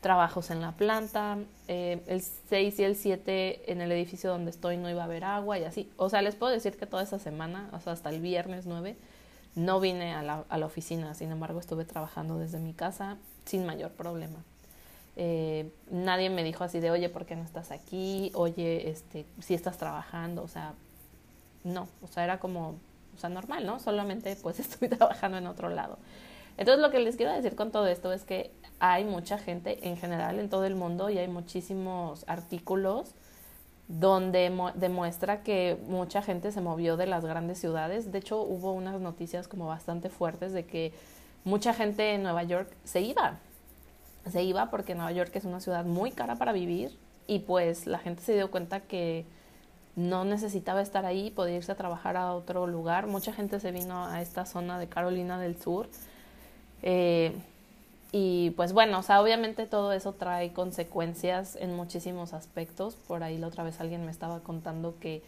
trabajos 0.00 0.50
en 0.50 0.60
la 0.60 0.72
planta, 0.72 1.38
eh, 1.66 2.02
el 2.06 2.22
6 2.22 2.78
y 2.78 2.84
el 2.84 2.96
7 2.96 3.72
en 3.72 3.80
el 3.80 3.90
edificio 3.92 4.30
donde 4.30 4.50
estoy 4.50 4.76
no 4.76 4.88
iba 4.88 5.02
a 5.02 5.06
haber 5.06 5.24
agua 5.24 5.58
y 5.58 5.64
así. 5.64 5.90
O 5.96 6.08
sea, 6.08 6.22
les 6.22 6.36
puedo 6.36 6.52
decir 6.52 6.76
que 6.76 6.86
toda 6.86 7.02
esa 7.02 7.18
semana, 7.18 7.68
o 7.72 7.80
sea, 7.80 7.92
hasta 7.92 8.10
el 8.10 8.20
viernes 8.20 8.66
9, 8.66 8.96
no 9.54 9.80
vine 9.80 10.14
a 10.14 10.22
la, 10.22 10.44
a 10.48 10.58
la 10.58 10.66
oficina, 10.66 11.14
sin 11.14 11.32
embargo 11.32 11.58
estuve 11.58 11.84
trabajando 11.84 12.38
desde 12.38 12.60
mi 12.60 12.74
casa 12.74 13.16
sin 13.44 13.66
mayor 13.66 13.90
problema. 13.90 14.44
Eh, 15.20 15.72
nadie 15.90 16.30
me 16.30 16.44
dijo 16.44 16.62
así 16.62 16.78
de, 16.78 16.92
oye, 16.92 17.08
¿por 17.08 17.26
qué 17.26 17.34
no 17.34 17.42
estás 17.42 17.72
aquí? 17.72 18.30
Oye, 18.34 18.88
este, 18.88 19.26
si 19.40 19.54
estás 19.54 19.76
trabajando, 19.76 20.44
o 20.44 20.48
sea, 20.48 20.74
no, 21.64 21.88
o 22.02 22.06
sea, 22.06 22.22
era 22.22 22.38
como, 22.38 22.76
o 23.16 23.18
sea, 23.18 23.28
normal, 23.28 23.66
¿no? 23.66 23.80
Solamente 23.80 24.36
pues 24.36 24.60
estoy 24.60 24.88
trabajando 24.88 25.38
en 25.38 25.48
otro 25.48 25.70
lado. 25.70 25.98
Entonces 26.58 26.82
lo 26.82 26.90
que 26.90 26.98
les 26.98 27.16
quiero 27.16 27.32
decir 27.32 27.54
con 27.54 27.70
todo 27.70 27.86
esto 27.86 28.12
es 28.12 28.24
que 28.24 28.50
hay 28.80 29.04
mucha 29.04 29.38
gente 29.38 29.88
en 29.88 29.96
general 29.96 30.38
en 30.40 30.50
todo 30.50 30.64
el 30.64 30.74
mundo 30.74 31.08
y 31.08 31.16
hay 31.16 31.28
muchísimos 31.28 32.24
artículos 32.26 33.14
donde 33.86 34.52
demuestra 34.74 35.42
que 35.42 35.78
mucha 35.86 36.20
gente 36.20 36.52
se 36.52 36.60
movió 36.60 36.96
de 36.96 37.06
las 37.06 37.24
grandes 37.24 37.58
ciudades. 37.58 38.12
De 38.12 38.18
hecho, 38.18 38.42
hubo 38.42 38.72
unas 38.72 39.00
noticias 39.00 39.48
como 39.48 39.66
bastante 39.66 40.10
fuertes 40.10 40.52
de 40.52 40.66
que 40.66 40.92
mucha 41.44 41.72
gente 41.72 42.12
en 42.12 42.24
Nueva 42.24 42.42
York 42.42 42.68
se 42.84 43.00
iba. 43.00 43.38
Se 44.30 44.42
iba 44.42 44.68
porque 44.68 44.94
Nueva 44.94 45.12
York 45.12 45.30
es 45.34 45.44
una 45.44 45.60
ciudad 45.60 45.84
muy 45.84 46.10
cara 46.10 46.36
para 46.36 46.52
vivir 46.52 46.98
y 47.26 47.38
pues 47.38 47.86
la 47.86 47.98
gente 47.98 48.22
se 48.22 48.34
dio 48.34 48.50
cuenta 48.50 48.80
que 48.80 49.24
no 49.96 50.24
necesitaba 50.24 50.82
estar 50.82 51.06
ahí, 51.06 51.30
podía 51.30 51.56
irse 51.56 51.72
a 51.72 51.76
trabajar 51.76 52.16
a 52.16 52.34
otro 52.34 52.66
lugar. 52.66 53.06
Mucha 53.06 53.32
gente 53.32 53.58
se 53.58 53.72
vino 53.72 54.06
a 54.06 54.20
esta 54.20 54.44
zona 54.44 54.78
de 54.78 54.88
Carolina 54.88 55.40
del 55.40 55.56
Sur. 55.60 55.88
Eh, 56.82 57.32
y 58.10 58.50
pues 58.50 58.72
bueno, 58.72 59.00
o 59.00 59.02
sea, 59.02 59.20
obviamente 59.20 59.66
todo 59.66 59.92
eso 59.92 60.12
trae 60.12 60.52
consecuencias 60.52 61.56
en 61.56 61.74
muchísimos 61.74 62.32
aspectos. 62.32 62.94
Por 62.94 63.22
ahí 63.22 63.38
la 63.38 63.48
otra 63.48 63.64
vez 63.64 63.80
alguien 63.80 64.04
me 64.04 64.10
estaba 64.10 64.40
contando 64.40 64.94
que 65.00 65.22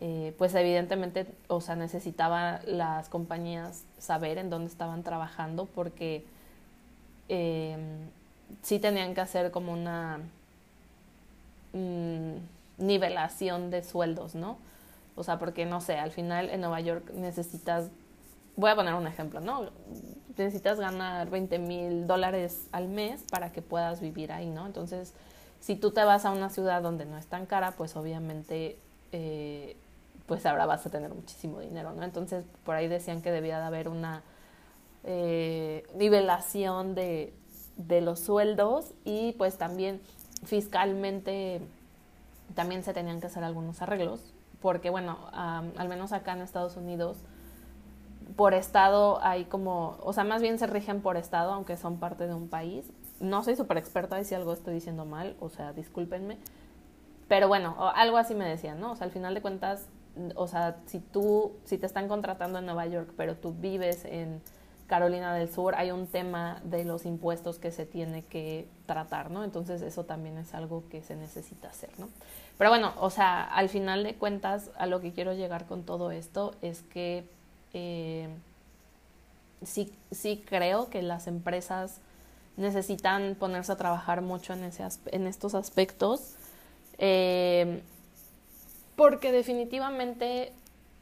eh, 0.00 0.32
pues 0.38 0.54
evidentemente, 0.54 1.26
o 1.48 1.60
sea, 1.60 1.74
necesitaba 1.74 2.60
las 2.66 3.08
compañías 3.08 3.84
saber 3.98 4.38
en 4.38 4.48
dónde 4.48 4.70
estaban 4.70 5.02
trabajando 5.02 5.66
porque 5.66 6.24
eh, 7.28 7.76
sí 8.62 8.78
tenían 8.78 9.14
que 9.14 9.20
hacer 9.20 9.50
como 9.50 9.72
una 9.72 10.20
mm, 11.72 12.34
nivelación 12.78 13.70
de 13.70 13.82
sueldos, 13.82 14.34
¿no? 14.36 14.58
O 15.16 15.24
sea, 15.24 15.38
porque 15.40 15.66
no 15.66 15.80
sé, 15.80 15.98
al 15.98 16.12
final 16.12 16.48
en 16.50 16.60
Nueva 16.60 16.80
York 16.80 17.10
necesitas, 17.14 17.88
voy 18.56 18.70
a 18.70 18.76
poner 18.76 18.94
un 18.94 19.06
ejemplo, 19.08 19.40
¿no? 19.40 19.70
Necesitas 20.38 20.78
ganar 20.78 21.30
20 21.30 21.58
mil 21.58 22.06
dólares 22.06 22.68
al 22.72 22.88
mes 22.88 23.22
para 23.30 23.52
que 23.52 23.62
puedas 23.62 24.00
vivir 24.00 24.32
ahí, 24.32 24.50
¿no? 24.50 24.66
Entonces, 24.66 25.12
si 25.60 25.76
tú 25.76 25.90
te 25.90 26.04
vas 26.04 26.24
a 26.24 26.30
una 26.30 26.50
ciudad 26.50 26.82
donde 26.82 27.04
no 27.04 27.16
es 27.16 27.26
tan 27.26 27.46
cara, 27.46 27.72
pues 27.72 27.96
obviamente, 27.96 28.78
eh, 29.12 29.76
pues 30.26 30.46
ahora 30.46 30.66
vas 30.66 30.86
a 30.86 30.90
tener 30.90 31.12
muchísimo 31.12 31.60
dinero, 31.60 31.92
¿no? 31.92 32.04
Entonces, 32.04 32.44
por 32.64 32.76
ahí 32.76 32.88
decían 32.88 33.22
que 33.22 33.30
debía 33.30 33.58
de 33.58 33.64
haber 33.64 33.88
una 33.88 34.22
eh, 35.04 35.86
nivelación 35.94 36.94
de, 36.94 37.32
de 37.76 38.00
los 38.00 38.20
sueldos 38.20 38.92
y 39.04 39.32
pues 39.32 39.58
también 39.58 40.00
fiscalmente 40.44 41.60
también 42.54 42.82
se 42.82 42.92
tenían 42.92 43.20
que 43.20 43.26
hacer 43.26 43.44
algunos 43.44 43.82
arreglos, 43.82 44.20
porque 44.60 44.90
bueno, 44.90 45.18
al 45.32 45.88
menos 45.88 46.12
acá 46.12 46.32
en 46.32 46.40
Estados 46.40 46.76
Unidos, 46.76 47.18
por 48.38 48.54
estado 48.54 49.18
hay 49.24 49.46
como, 49.46 49.96
o 50.00 50.12
sea, 50.12 50.22
más 50.22 50.40
bien 50.40 50.60
se 50.60 50.68
rigen 50.68 51.02
por 51.02 51.16
estado, 51.16 51.50
aunque 51.50 51.76
son 51.76 51.98
parte 51.98 52.28
de 52.28 52.34
un 52.34 52.48
país. 52.48 52.88
No 53.18 53.42
soy 53.42 53.56
súper 53.56 53.78
experta 53.78 54.20
y 54.20 54.24
si 54.24 54.36
algo 54.36 54.52
estoy 54.52 54.74
diciendo 54.74 55.04
mal, 55.04 55.34
o 55.40 55.48
sea, 55.48 55.72
discúlpenme. 55.72 56.38
Pero 57.26 57.48
bueno, 57.48 57.74
algo 57.96 58.16
así 58.16 58.36
me 58.36 58.48
decían, 58.48 58.78
¿no? 58.78 58.92
O 58.92 58.96
sea, 58.96 59.06
al 59.06 59.10
final 59.10 59.34
de 59.34 59.42
cuentas, 59.42 59.88
o 60.36 60.46
sea, 60.46 60.76
si 60.86 61.00
tú, 61.00 61.50
si 61.64 61.78
te 61.78 61.86
están 61.86 62.06
contratando 62.06 62.60
en 62.60 62.66
Nueva 62.66 62.86
York, 62.86 63.12
pero 63.16 63.34
tú 63.34 63.56
vives 63.58 64.04
en 64.04 64.40
Carolina 64.86 65.34
del 65.34 65.52
Sur 65.52 65.74
hay 65.74 65.90
un 65.90 66.06
tema 66.06 66.60
de 66.62 66.84
los 66.84 67.06
impuestos 67.06 67.58
que 67.58 67.72
se 67.72 67.86
tiene 67.86 68.22
que 68.24 68.68
tratar, 68.86 69.32
¿no? 69.32 69.42
Entonces 69.42 69.82
eso 69.82 70.04
también 70.04 70.38
es 70.38 70.54
algo 70.54 70.84
que 70.88 71.02
se 71.02 71.16
necesita 71.16 71.70
hacer, 71.70 71.90
¿no? 71.98 72.08
Pero 72.56 72.70
bueno, 72.70 72.92
o 73.00 73.10
sea, 73.10 73.42
al 73.42 73.68
final 73.68 74.04
de 74.04 74.14
cuentas, 74.14 74.70
a 74.78 74.86
lo 74.86 75.00
que 75.00 75.12
quiero 75.12 75.32
llegar 75.32 75.66
con 75.66 75.82
todo 75.82 76.12
esto 76.12 76.54
es 76.62 76.82
que 76.82 77.36
eh, 77.80 78.28
sí, 79.64 79.92
sí 80.10 80.42
creo 80.44 80.90
que 80.90 81.00
las 81.00 81.28
empresas 81.28 82.00
necesitan 82.56 83.36
ponerse 83.38 83.70
a 83.70 83.76
trabajar 83.76 84.20
mucho 84.20 84.52
en, 84.52 84.64
ese, 84.64 84.84
en 85.06 85.28
estos 85.28 85.54
aspectos, 85.54 86.34
eh, 86.98 87.80
porque 88.96 89.30
definitivamente, 89.30 90.52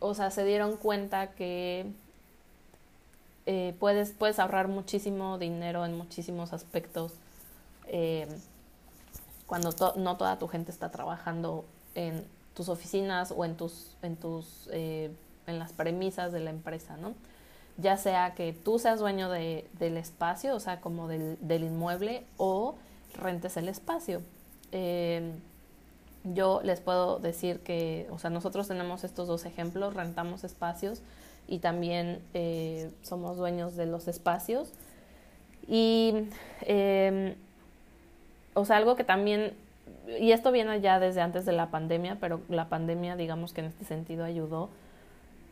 o 0.00 0.12
sea, 0.12 0.30
se 0.30 0.44
dieron 0.44 0.76
cuenta 0.76 1.28
que 1.28 1.86
eh, 3.46 3.74
puedes, 3.80 4.10
puedes 4.10 4.38
ahorrar 4.38 4.68
muchísimo 4.68 5.38
dinero 5.38 5.86
en 5.86 5.96
muchísimos 5.96 6.52
aspectos 6.52 7.12
cuando 9.46 9.70
no 9.96 10.16
toda 10.16 10.38
tu 10.40 10.48
gente 10.48 10.72
está 10.72 10.90
trabajando 10.90 11.64
en 11.94 12.26
tus 12.52 12.68
oficinas 12.68 13.32
o 13.34 13.44
en 13.44 13.56
tus, 13.56 13.96
en 14.02 14.16
tus, 14.16 14.68
en 15.46 15.58
las 15.58 15.72
premisas 15.72 16.32
de 16.32 16.40
la 16.40 16.50
empresa, 16.50 16.96
¿no? 16.96 17.14
ya 17.78 17.96
sea 17.96 18.34
que 18.34 18.52
tú 18.52 18.78
seas 18.78 19.00
dueño 19.00 19.30
de, 19.30 19.68
del 19.78 19.96
espacio, 19.96 20.54
o 20.54 20.60
sea, 20.60 20.80
como 20.80 21.08
del, 21.08 21.62
inmueble, 21.62 22.24
o 22.36 22.76
rentes 23.20 23.56
el 23.56 23.68
espacio. 23.68 24.22
Eh, 24.72 25.32
yo 26.24 26.60
les 26.64 26.80
puedo 26.80 27.18
decir 27.18 27.60
que, 27.60 28.08
o 28.10 28.18
sea, 28.18 28.30
nosotros 28.30 28.66
tenemos 28.68 29.04
estos 29.04 29.28
dos 29.28 29.44
ejemplos, 29.44 29.94
rentamos 29.94 30.42
espacios 30.42 31.02
y 31.46 31.58
también 31.58 32.20
eh, 32.34 32.90
somos 33.02 33.36
dueños 33.36 33.76
de 33.76 33.86
los 33.86 34.08
espacios. 34.08 34.72
Y, 35.68 36.14
eh, 36.62 37.36
o 38.54 38.64
sea, 38.64 38.78
algo 38.78 38.96
que 38.96 39.04
también, 39.04 39.52
y 40.18 40.32
esto 40.32 40.50
viene 40.50 40.80
ya 40.80 40.98
desde 40.98 41.20
antes 41.20 41.44
de 41.44 41.52
la 41.52 41.70
pandemia, 41.70 42.16
pero 42.20 42.40
la 42.48 42.68
pandemia, 42.68 43.16
digamos 43.16 43.52
que 43.52 43.60
en 43.60 43.66
este 43.66 43.84
sentido 43.84 44.24
ayudó. 44.24 44.70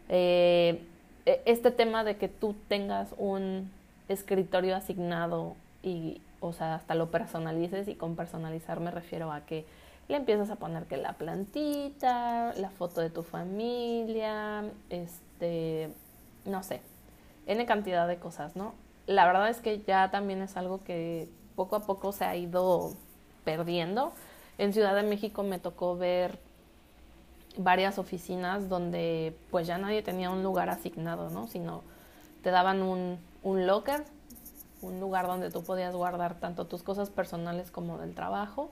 Eh, 0.09 0.83
e, 1.27 1.43
este 1.47 1.71
tema 1.71 2.05
de 2.05 2.17
que 2.17 2.29
tú 2.29 2.55
tengas 2.69 3.15
un 3.17 3.71
escritorio 4.09 4.77
asignado 4.77 5.57
y, 5.83 6.21
o 6.41 6.53
sea, 6.53 6.75
hasta 6.75 6.95
lo 6.95 7.11
personalices 7.11 7.89
y 7.89 7.95
con 7.95 8.17
personalizar 8.17 8.81
me 8.81 8.91
refiero 8.91 9.33
a 9.33 9.41
que 9.41 9.65
le 10.09 10.17
empiezas 10.17 10.51
a 10.51 10.57
poner 10.57 10.85
que 10.85 10.97
la 10.97 11.15
plantita, 11.15 12.53
la 12.57 12.71
foto 12.71 13.01
de 13.01 13.11
tu 13.11 13.23
familia, 13.23 14.65
este, 14.91 15.91
no 16.45 16.63
sé, 16.63 16.81
N 17.47 17.65
cantidad 17.67 18.07
de 18.07 18.17
cosas, 18.17 18.57
¿no? 18.57 18.75
La 19.07 19.27
verdad 19.27 19.49
es 19.49 19.59
que 19.59 19.81
ya 19.81 20.11
también 20.11 20.43
es 20.43 20.57
algo 20.57 20.83
que 20.85 21.29
poco 21.57 21.77
a 21.77 21.81
poco 21.81 22.13
se 22.13 22.25
ha 22.25 22.37
ido 22.37 22.93
perdiendo. 23.45 24.13
En 24.59 24.73
Ciudad 24.73 24.95
de 24.95 25.03
México 25.03 25.43
me 25.43 25.59
tocó 25.59 25.97
ver 25.97 26.39
varias 27.57 27.99
oficinas 27.99 28.69
donde 28.69 29.37
pues 29.51 29.67
ya 29.67 29.79
nadie 29.79 30.03
tenía 30.03 30.31
un 30.31 30.43
lugar 30.43 30.71
asignado, 30.71 31.31
¿no? 31.31 31.47
Sino 31.47 31.83
te 32.43 32.51
daban 32.51 32.83
un, 32.83 33.19
un 33.43 33.67
locker, 33.67 34.05
un 34.83 35.01
lugar 35.01 35.27
donde 35.27 35.51
tú 35.51 35.63
podías 35.63 35.95
guardar 35.95 36.39
tanto 36.39 36.67
tus 36.67 36.83
cosas 36.83 37.11
personales 37.11 37.71
como 37.71 37.99
del 37.99 38.15
trabajo. 38.15 38.71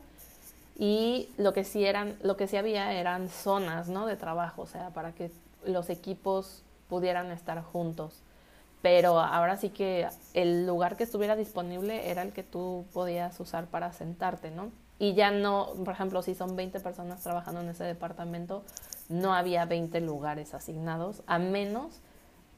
Y 0.77 1.29
lo 1.37 1.53
que 1.53 1.65
sí 1.65 1.85
eran, 1.85 2.17
lo 2.23 2.37
que 2.37 2.49
sí 2.49 2.57
había 2.57 2.93
eran 2.93 3.29
zonas, 3.29 3.89
¿no? 3.89 4.07
De 4.07 4.17
trabajo, 4.17 4.63
o 4.63 4.67
sea, 4.67 4.91
para 4.91 5.13
que 5.13 5.31
los 5.65 5.91
equipos 5.91 6.63
pudieran 6.89 7.31
estar 7.31 7.63
juntos. 7.63 8.23
Pero 8.83 9.21
ahora 9.21 9.57
sí 9.57 9.69
que 9.71 10.09
el 10.35 10.67
lugar 10.67 10.97
que 10.97 11.05
estuviera 11.05 11.37
disponible 11.37 12.11
era 12.11 12.23
el 12.23 12.33
que 12.33 12.43
tú 12.43 12.85
podías 12.93 13.39
usar 13.39 13.67
para 13.67 13.93
sentarte, 13.93 14.51
¿no? 14.51 14.71
Y 15.03 15.15
ya 15.15 15.33
no, 15.33 15.73
por 15.85 15.95
ejemplo, 15.95 16.23
si 16.23 16.37
son 16.37 16.55
20 16.55 16.79
personas 16.79 17.25
trabajando 17.25 17.61
en 17.61 17.71
ese 17.71 17.83
departamento, 17.83 18.63
no 19.09 19.35
había 19.35 19.65
20 19.65 20.01
lugares 20.01 20.55
asignados, 20.55 21.25
a 21.27 21.41
menos 21.41 21.99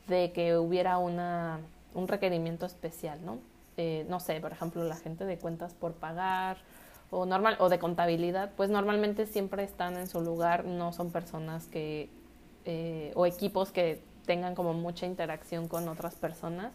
de 0.09 0.30
que 0.33 0.59
hubiera 0.59 0.98
una, 0.98 1.61
un 1.94 2.07
requerimiento 2.07 2.66
especial, 2.66 3.18
¿no? 3.24 3.38
Eh, 3.78 4.04
no 4.11 4.20
sé, 4.20 4.42
por 4.42 4.52
ejemplo, 4.52 4.85
la 4.85 4.96
gente 4.96 5.24
de 5.24 5.38
cuentas 5.38 5.72
por 5.72 5.94
pagar 5.94 6.59
o 7.11 7.24
normal 7.24 7.57
o 7.61 7.70
de 7.70 7.78
contabilidad, 7.78 8.50
pues 8.59 8.68
normalmente 8.68 9.24
siempre 9.24 9.64
están 9.64 9.96
en 9.96 10.07
su 10.07 10.20
lugar, 10.20 10.66
no 10.66 10.92
son 10.92 11.12
personas 11.12 11.66
que 11.68 12.11
eh, 12.66 13.12
o 13.14 13.24
equipos 13.24 13.72
que 13.72 14.02
tengan 14.26 14.54
como 14.54 14.74
mucha 14.74 15.07
interacción 15.07 15.66
con 15.66 15.88
otras 15.88 16.14
personas. 16.16 16.72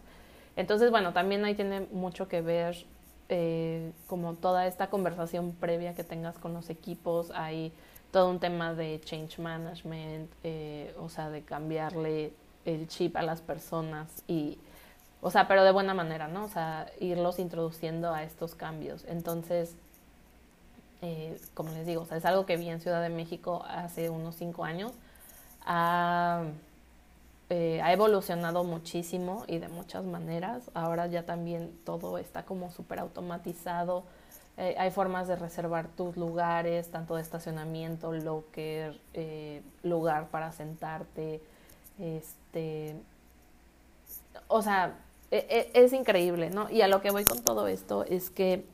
Entonces, 0.56 0.90
bueno, 0.90 1.12
también 1.12 1.44
ahí 1.44 1.54
tiene 1.54 1.86
mucho 1.92 2.26
que 2.26 2.40
ver 2.40 2.86
eh, 3.32 3.92
como 4.08 4.34
toda 4.34 4.66
esta 4.66 4.90
conversación 4.90 5.52
previa 5.52 5.94
que 5.94 6.02
tengas 6.02 6.36
con 6.36 6.52
los 6.52 6.68
equipos, 6.68 7.30
hay 7.30 7.72
todo 8.10 8.28
un 8.28 8.40
tema 8.40 8.74
de 8.74 9.00
change 9.04 9.38
management, 9.38 10.30
eh, 10.42 10.92
o 10.98 11.08
sea, 11.08 11.30
de 11.30 11.42
cambiarle 11.42 12.32
el 12.64 12.88
chip 12.88 13.16
a 13.16 13.22
las 13.22 13.40
personas 13.40 14.24
y, 14.26 14.58
o 15.22 15.30
sea, 15.30 15.46
pero 15.46 15.62
de 15.62 15.70
buena 15.70 15.94
manera, 15.94 16.26
¿no? 16.26 16.44
O 16.44 16.48
sea, 16.48 16.90
irlos 16.98 17.38
introduciendo 17.38 18.12
a 18.12 18.24
estos 18.24 18.56
cambios. 18.56 19.04
Entonces, 19.06 19.76
eh, 21.00 21.40
como 21.54 21.70
les 21.72 21.86
digo, 21.86 22.06
es 22.10 22.24
algo 22.24 22.46
que 22.46 22.56
vi 22.56 22.68
en 22.68 22.80
Ciudad 22.80 23.00
de 23.00 23.10
México 23.10 23.64
hace 23.68 24.10
unos 24.10 24.34
cinco 24.34 24.64
años. 24.64 24.92
Eh, 27.52 27.80
ha 27.82 27.92
evolucionado 27.92 28.62
muchísimo 28.62 29.42
y 29.48 29.58
de 29.58 29.66
muchas 29.68 30.04
maneras. 30.04 30.70
Ahora 30.72 31.08
ya 31.08 31.26
también 31.26 31.76
todo 31.84 32.16
está 32.16 32.44
como 32.44 32.70
súper 32.70 33.00
automatizado. 33.00 34.04
Eh, 34.56 34.76
hay 34.78 34.92
formas 34.92 35.26
de 35.26 35.34
reservar 35.34 35.88
tus 35.88 36.16
lugares, 36.16 36.92
tanto 36.92 37.16
de 37.16 37.22
estacionamiento, 37.22 38.12
locker, 38.12 39.00
eh, 39.14 39.62
lugar 39.82 40.28
para 40.28 40.52
sentarte. 40.52 41.42
Este, 41.98 42.94
o 44.46 44.62
sea, 44.62 44.94
e, 45.32 45.70
e, 45.74 45.82
es, 45.84 45.92
increíble, 45.92 46.50
¿no? 46.50 46.70
Y 46.70 46.82
a 46.82 46.88
lo 46.88 47.00
que 47.00 47.10
voy 47.10 47.24
con 47.24 47.42
todo 47.42 47.66
esto 47.66 48.04
es 48.04 48.30
que 48.30 48.64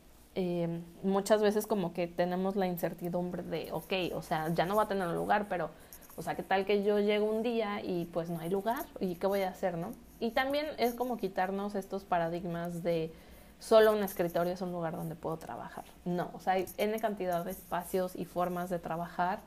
muchas 1.02 1.40
veces 1.40 1.66
como 1.66 1.94
que 1.94 2.08
tenemos 2.08 2.56
la 2.56 2.66
incertidumbre 2.66 3.42
de, 3.42 3.72
ok, 3.72 4.14
o 4.14 4.20
sea, 4.20 4.50
ya 4.50 4.66
no 4.66 4.76
va 4.76 4.82
a 4.82 4.88
tener 4.88 5.08
un 5.08 5.14
lugar, 5.14 5.46
pero 5.48 5.70
o 6.16 6.22
sea, 6.22 6.34
¿qué 6.34 6.42
tal 6.42 6.64
que 6.64 6.82
yo 6.82 6.98
llego 6.98 7.26
un 7.26 7.42
día 7.42 7.82
y 7.82 8.06
pues 8.06 8.30
no 8.30 8.40
hay 8.40 8.50
lugar? 8.50 8.86
¿Y 9.00 9.16
qué 9.16 9.26
voy 9.26 9.42
a 9.42 9.50
hacer, 9.50 9.76
no? 9.76 9.92
Y 10.18 10.30
también 10.30 10.66
es 10.78 10.94
como 10.94 11.16
quitarnos 11.18 11.74
estos 11.74 12.04
paradigmas 12.04 12.82
de 12.82 13.12
solo 13.58 13.92
un 13.92 14.02
escritorio 14.02 14.52
es 14.52 14.60
un 14.62 14.72
lugar 14.72 14.96
donde 14.96 15.14
puedo 15.14 15.36
trabajar. 15.36 15.84
No, 16.04 16.30
o 16.34 16.40
sea, 16.40 16.54
hay 16.54 16.66
N 16.78 16.98
cantidad 17.00 17.44
de 17.44 17.50
espacios 17.50 18.16
y 18.16 18.24
formas 18.24 18.70
de 18.70 18.78
trabajar. 18.78 19.40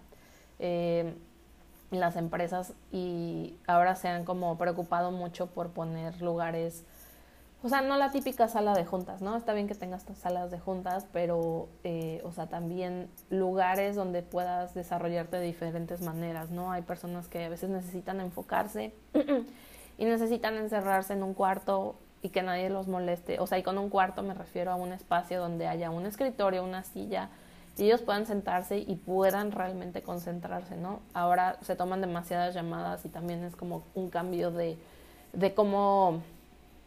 Eh, 0.60 1.16
las 1.92 2.16
empresas 2.18 2.74
y 2.92 3.56
ahora 3.66 3.96
se 3.96 4.10
han 4.10 4.24
como 4.24 4.58
preocupado 4.58 5.12
mucho 5.12 5.48
por 5.48 5.70
poner 5.70 6.22
lugares 6.22 6.84
o 7.62 7.68
sea, 7.68 7.82
no 7.82 7.98
la 7.98 8.12
típica 8.12 8.48
sala 8.48 8.74
de 8.74 8.86
juntas, 8.86 9.22
¿no? 9.22 9.36
Está 9.36 9.54
bien 9.54 9.68
que 9.68 9.76
tengas 9.76 10.06
salas 10.16 10.50
de 10.50 10.60
juntas, 10.60 11.06
pero, 11.12 11.68
eh, 11.84 12.22
o 12.24 12.32
sea, 12.32 12.48
también 12.48 13.10
lugares 13.30 13.96
donde 13.96 14.22
puedas 14.22 14.74
desarrollarte 14.74 15.38
de 15.38 15.46
diferentes 15.46 16.02
maneras, 16.02 16.52
¿no? 16.52 16.72
Hay 16.72 16.84
personas 16.84 17.28
que 17.28 17.44
a 17.44 17.50
veces 17.50 17.70
necesitan 17.70 18.22
enfocarse 18.22 18.94
y 19.98 20.06
necesitan 20.06 20.56
encerrarse 20.56 21.14
en 21.14 21.24
un 21.24 21.34
cuarto 21.34 21.96
y 22.22 22.30
que 22.30 22.44
nadie 22.44 22.70
los 22.70 22.88
moleste. 22.88 23.40
O 23.40 23.48
sea, 23.48 23.58
y 23.58 23.64
con 23.64 23.78
un 23.78 23.90
cuarto 23.90 24.24
me 24.24 24.34
refiero 24.34 24.72
a 24.72 24.76
un 24.76 24.94
espacio 24.94 25.42
donde 25.42 25.68
haya 25.68 25.90
un 25.92 26.06
escritorio, 26.06 26.64
una 26.64 26.84
silla, 26.86 27.30
y 27.78 27.84
ellos 27.84 28.02
puedan 28.02 28.26
sentarse 28.26 28.78
y 28.78 28.96
puedan 28.96 29.52
realmente 29.52 30.02
concentrarse, 30.02 30.78
¿no? 30.78 31.02
Ahora 31.14 31.58
se 31.62 31.76
toman 31.76 32.00
demasiadas 32.00 32.54
llamadas 32.54 33.06
y 33.06 33.10
también 33.10 33.44
es 33.44 33.56
como 33.58 33.84
un 33.96 34.10
cambio 34.10 34.52
de, 34.52 34.78
de 35.34 35.54
cómo 35.54 36.22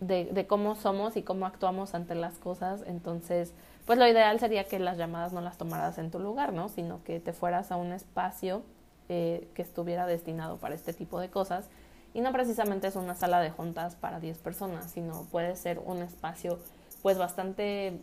de, 0.06 0.46
cómo 0.46 0.74
somos 0.74 1.16
y 1.16 1.22
cómo 1.22 1.46
actuamos 1.46 1.94
ante 1.94 2.14
las 2.14 2.34
cosas. 2.34 2.82
Entonces, 2.86 3.52
pues 3.86 3.98
lo 3.98 4.06
ideal 4.06 4.38
sería 4.40 4.64
que 4.64 4.78
las 4.78 4.98
llamadas 4.98 5.32
no 5.32 5.40
las 5.40 5.58
tomaras 5.58 5.98
en 5.98 6.10
tu 6.10 6.18
lugar, 6.18 6.52
¿no? 6.52 6.68
Sino 6.68 7.02
que 7.04 7.20
te 7.20 7.32
fueras 7.32 7.72
a 7.72 7.76
un 7.76 7.92
espacio 7.92 8.62
eh, 9.08 9.48
que 9.54 9.62
estuviera 9.62 10.06
destinado 10.06 10.58
para 10.58 10.74
este 10.74 10.92
tipo 10.92 11.20
de 11.20 11.30
cosas. 11.30 11.68
Y 12.14 12.20
no 12.20 12.32
precisamente 12.32 12.88
es 12.88 12.96
una 12.96 13.14
sala 13.14 13.40
de 13.40 13.50
juntas 13.50 13.96
para 13.96 14.20
10 14.20 14.38
personas, 14.38 14.90
sino 14.90 15.24
puede 15.30 15.56
ser 15.56 15.80
un 15.84 16.02
espacio 16.02 16.58
pues 17.00 17.18
bastante 17.18 18.00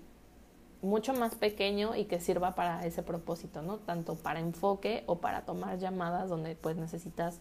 mucho 0.82 1.14
más 1.14 1.36
pequeño 1.36 1.96
y 1.96 2.06
que 2.06 2.20
sirva 2.20 2.56
para 2.56 2.86
ese 2.86 3.04
propósito, 3.04 3.62
¿no? 3.62 3.78
Tanto 3.78 4.16
para 4.16 4.40
enfoque 4.40 5.04
o 5.08 5.20
para 5.20 5.42
tomar 5.42 5.78
llamadas 5.78 6.30
donde 6.30 6.56
pues 6.56 6.78
necesitas 6.78 7.40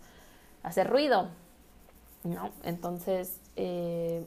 hacer 0.62 0.90
ruido, 0.90 1.28
¿no? 2.24 2.50
Entonces, 2.64 3.40
eh, 3.56 4.26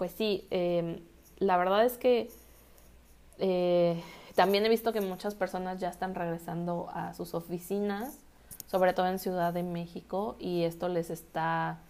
pues 0.00 0.12
sí, 0.12 0.46
em, 0.48 1.00
la 1.40 1.58
verdad 1.58 1.84
es 1.84 1.98
que 1.98 2.30
eh, 3.36 4.02
también 4.34 4.64
he 4.64 4.70
visto 4.70 4.94
que 4.94 5.02
muchas 5.02 5.34
personas 5.34 5.78
ya 5.78 5.90
están 5.90 6.14
regresando 6.14 6.88
a 6.94 7.12
sus 7.12 7.34
oficinas, 7.34 8.16
sobre 8.66 8.94
todo 8.94 9.08
en 9.08 9.18
Ciudad 9.18 9.52
de 9.52 9.62
México, 9.62 10.36
y 10.38 10.62
esto 10.62 10.88
les 10.88 11.10
está 11.10 11.80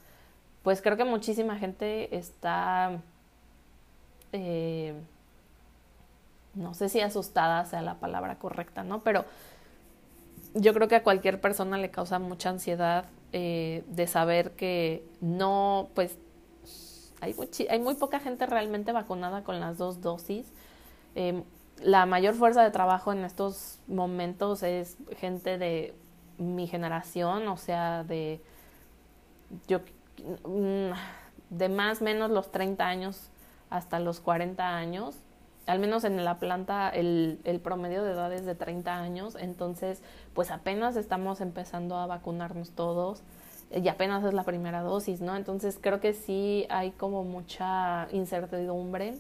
pues 0.65 0.83
creo 0.83 0.97
que 0.97 1.05
muchísima 1.05 1.57
gente 1.57 2.17
está, 2.17 2.99
eh, 4.33 4.95
no 6.55 6.75
sé 6.75 6.89
si 6.89 7.01
asustada 7.01 7.65
sea 7.65 7.81
la 7.81 7.95
palabra 7.95 8.41
correcta, 8.41 8.83
¿no? 8.83 9.05
Pero 9.05 9.25
yo 10.55 10.75
creo 10.75 10.89
que 10.89 10.97
a 10.97 11.05
cualquier 11.05 11.41
persona 11.41 11.79
le 11.79 11.93
causa 11.93 12.19
mucha 12.19 12.51
ansiedad 12.51 13.05
eh, 13.33 13.85
de 13.87 14.09
saber 14.09 14.51
que 14.57 15.07
no, 15.21 15.91
pues 15.95 16.19
hay, 17.21 17.81
muy 17.81 17.95
poca 17.95 18.21
gente 18.21 18.47
realmente 18.47 18.93
vacunada 18.93 19.45
con 19.45 19.61
las 19.61 19.79
dos 19.79 20.01
dosis. 20.01 20.47
Eh, 21.15 21.43
la 21.83 22.07
mayor 22.07 22.35
fuerza 22.35 22.63
de 22.63 22.71
trabajo 22.71 23.13
en 23.13 23.25
estos 23.25 23.79
momentos 23.87 24.63
es 24.63 24.97
gente 25.17 25.59
de 25.59 25.95
mi 26.39 26.67
generación, 26.67 27.49
o 27.49 27.57
sea, 27.57 28.05
de 28.05 28.41
yo 29.67 29.81
mm, 30.45 30.93
de 31.51 31.69
más 31.69 32.03
menos 32.03 32.31
los 32.31 32.51
30 32.53 32.87
años 32.87 33.31
hasta 33.69 33.99
los 34.01 34.21
40 34.21 34.77
años. 34.77 35.17
Al 35.67 35.79
menos 35.79 36.05
en 36.05 36.25
la 36.25 36.39
planta 36.39 36.89
el, 36.89 37.39
el 37.45 37.61
promedio 37.61 38.03
de 38.03 38.13
edad 38.13 38.33
es 38.33 38.45
de 38.45 38.55
30 38.55 38.97
años, 38.97 39.37
entonces 39.39 40.03
pues 40.35 40.51
apenas 40.51 40.97
estamos 40.97 41.41
empezando 41.41 41.97
a 41.97 42.07
vacunarnos 42.07 42.71
todos 42.71 43.23
y 43.71 43.89
apenas 43.89 44.25
es 44.25 44.35
la 44.35 44.45
primera 44.45 44.83
dosis, 44.83 45.21
¿no? 45.21 45.37
Entonces 45.37 45.79
creo 45.81 46.01
que 46.01 46.13
sí 46.13 46.67
hay 46.71 46.91
como 46.91 47.25
mucha 47.25 48.09
incertidumbre 48.13 49.15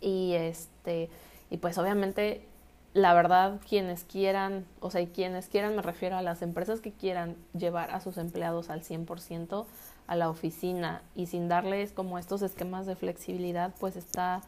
y 0.00 0.34
este 0.34 1.08
y 1.50 1.56
pues 1.56 1.78
obviamente 1.78 2.46
la 2.94 3.14
verdad 3.14 3.60
quienes 3.68 4.04
quieran, 4.04 4.66
o 4.80 4.90
sea, 4.90 5.00
y 5.00 5.06
quienes 5.06 5.48
quieran 5.48 5.76
me 5.76 5.82
refiero 5.82 6.16
a 6.16 6.22
las 6.22 6.42
empresas 6.42 6.80
que 6.80 6.92
quieran 6.92 7.36
llevar 7.56 7.90
a 7.90 8.00
sus 8.00 8.18
empleados 8.18 8.70
al 8.70 8.82
100% 8.82 9.66
a 10.06 10.16
la 10.16 10.30
oficina 10.30 11.02
y 11.14 11.26
sin 11.26 11.48
darles 11.48 11.92
como 11.92 12.18
estos 12.18 12.42
esquemas 12.42 12.86
de 12.86 12.96
flexibilidad, 12.96 13.74
pues 13.78 13.96
está 13.96 14.42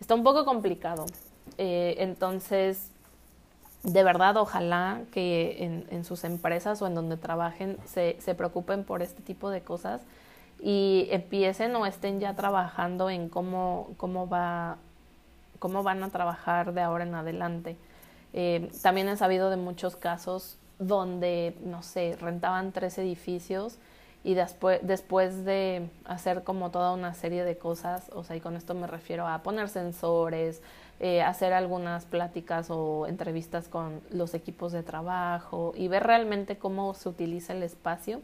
está 0.00 0.14
un 0.14 0.22
poco 0.22 0.44
complicado. 0.44 1.06
Eh, 1.58 1.96
entonces, 1.98 2.90
de 3.84 4.02
verdad, 4.02 4.36
ojalá 4.38 5.02
que 5.12 5.84
en, 5.90 6.04
sus 6.04 6.24
empresas 6.24 6.80
o 6.80 6.86
en 6.86 6.94
donde 6.94 7.16
trabajen 7.16 7.76
se, 7.84 8.16
se 8.18 8.34
preocupen 8.34 8.82
por 8.82 9.02
este 9.02 9.22
tipo 9.22 9.50
de 9.50 9.60
cosas 9.60 10.00
y 10.60 11.06
empiecen 11.10 11.76
o 11.76 11.84
estén 11.84 12.18
ya 12.18 12.34
trabajando 12.34 13.10
en 13.10 13.28
cómo, 13.28 13.90
cómo, 13.98 14.26
va, 14.26 14.78
cómo 15.58 15.82
van 15.82 16.02
a 16.02 16.08
trabajar 16.08 16.72
de 16.72 16.80
ahora 16.80 17.04
en 17.04 17.14
adelante. 17.14 17.76
Eh, 18.32 18.70
también 18.82 19.08
he 19.08 19.16
sabido 19.18 19.50
de 19.50 19.58
muchos 19.58 19.96
casos 19.96 20.56
donde, 20.78 21.54
no 21.62 21.82
sé, 21.82 22.16
rentaban 22.18 22.72
tres 22.72 22.96
edificios 22.96 23.78
y 24.24 24.32
después, 24.32 24.80
después 24.82 25.44
de 25.44 25.90
hacer 26.06 26.42
como 26.42 26.70
toda 26.70 26.92
una 26.94 27.12
serie 27.12 27.44
de 27.44 27.58
cosas, 27.58 28.10
o 28.14 28.24
sea, 28.24 28.34
y 28.34 28.40
con 28.40 28.56
esto 28.56 28.74
me 28.74 28.86
refiero 28.86 29.28
a 29.28 29.42
poner 29.42 29.68
sensores, 29.68 30.62
eh, 31.00 31.22
hacer 31.22 31.52
algunas 31.52 32.04
pláticas 32.04 32.68
o 32.70 33.06
entrevistas 33.06 33.68
con 33.68 34.00
los 34.10 34.32
equipos 34.34 34.72
de 34.72 34.82
trabajo 34.82 35.72
y 35.76 35.88
ver 35.88 36.04
realmente 36.04 36.56
cómo 36.56 36.94
se 36.94 37.08
utiliza 37.08 37.52
el 37.52 37.62
espacio. 37.62 38.20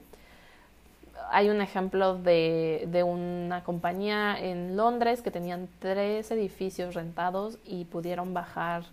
Hay 1.31 1.51
un 1.51 1.61
ejemplo 1.61 2.17
de, 2.17 2.89
de 2.91 3.03
una 3.03 3.63
compañía 3.65 4.39
en 4.39 4.77
Londres 4.77 5.21
que 5.21 5.31
tenían 5.31 5.69
tres 5.81 6.31
edificios 6.31 6.95
rentados 6.95 7.59
y 7.65 7.85
pudieron 7.85 8.35
bajar 8.35 8.85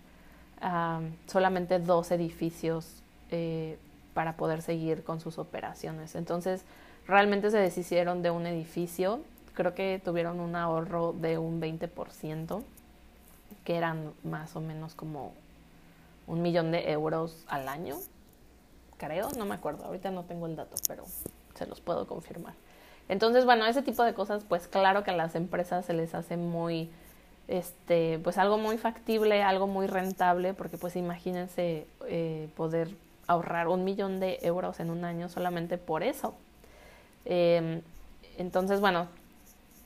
solamente 1.26 1.78
dos 1.78 2.10
edificios 2.10 3.02
eh, 3.30 3.78
para 4.14 4.36
poder 4.36 4.62
seguir 4.62 5.04
con 5.04 5.20
sus 5.20 5.38
operaciones. 5.38 6.16
Entonces, 6.16 6.64
realmente 7.06 7.52
se 7.52 7.58
deshicieron 7.58 8.22
de 8.22 8.30
un 8.32 8.46
edificio. 8.46 9.20
Creo 9.54 9.74
que 9.74 10.00
tuvieron 10.04 10.40
un 10.40 10.56
ahorro 10.56 11.12
de 11.12 11.38
un 11.38 11.60
20% 11.60 12.64
que 13.68 13.76
eran 13.76 14.14
más 14.24 14.56
o 14.56 14.62
menos 14.62 14.94
como 14.94 15.34
un 16.26 16.40
millón 16.40 16.72
de 16.72 16.90
euros 16.90 17.44
al 17.48 17.68
año, 17.68 17.96
creo, 18.96 19.28
no 19.36 19.44
me 19.44 19.54
acuerdo, 19.54 19.84
ahorita 19.84 20.10
no 20.10 20.24
tengo 20.24 20.46
el 20.46 20.56
dato, 20.56 20.74
pero 20.88 21.04
se 21.52 21.66
los 21.66 21.78
puedo 21.82 22.06
confirmar. 22.06 22.54
Entonces, 23.10 23.44
bueno, 23.44 23.66
ese 23.66 23.82
tipo 23.82 24.04
de 24.04 24.14
cosas, 24.14 24.42
pues 24.48 24.68
claro 24.68 25.04
que 25.04 25.10
a 25.10 25.16
las 25.16 25.34
empresas 25.34 25.84
se 25.84 25.92
les 25.92 26.14
hace 26.14 26.38
muy, 26.38 26.88
este, 27.46 28.18
pues 28.20 28.38
algo 28.38 28.56
muy 28.56 28.78
factible, 28.78 29.42
algo 29.42 29.66
muy 29.66 29.86
rentable, 29.86 30.54
porque 30.54 30.78
pues 30.78 30.96
imagínense 30.96 31.86
eh, 32.06 32.48
poder 32.56 32.88
ahorrar 33.26 33.68
un 33.68 33.84
millón 33.84 34.18
de 34.18 34.38
euros 34.40 34.80
en 34.80 34.88
un 34.88 35.04
año 35.04 35.28
solamente 35.28 35.76
por 35.76 36.02
eso. 36.02 36.34
Eh, 37.26 37.82
entonces, 38.38 38.80
bueno, 38.80 39.08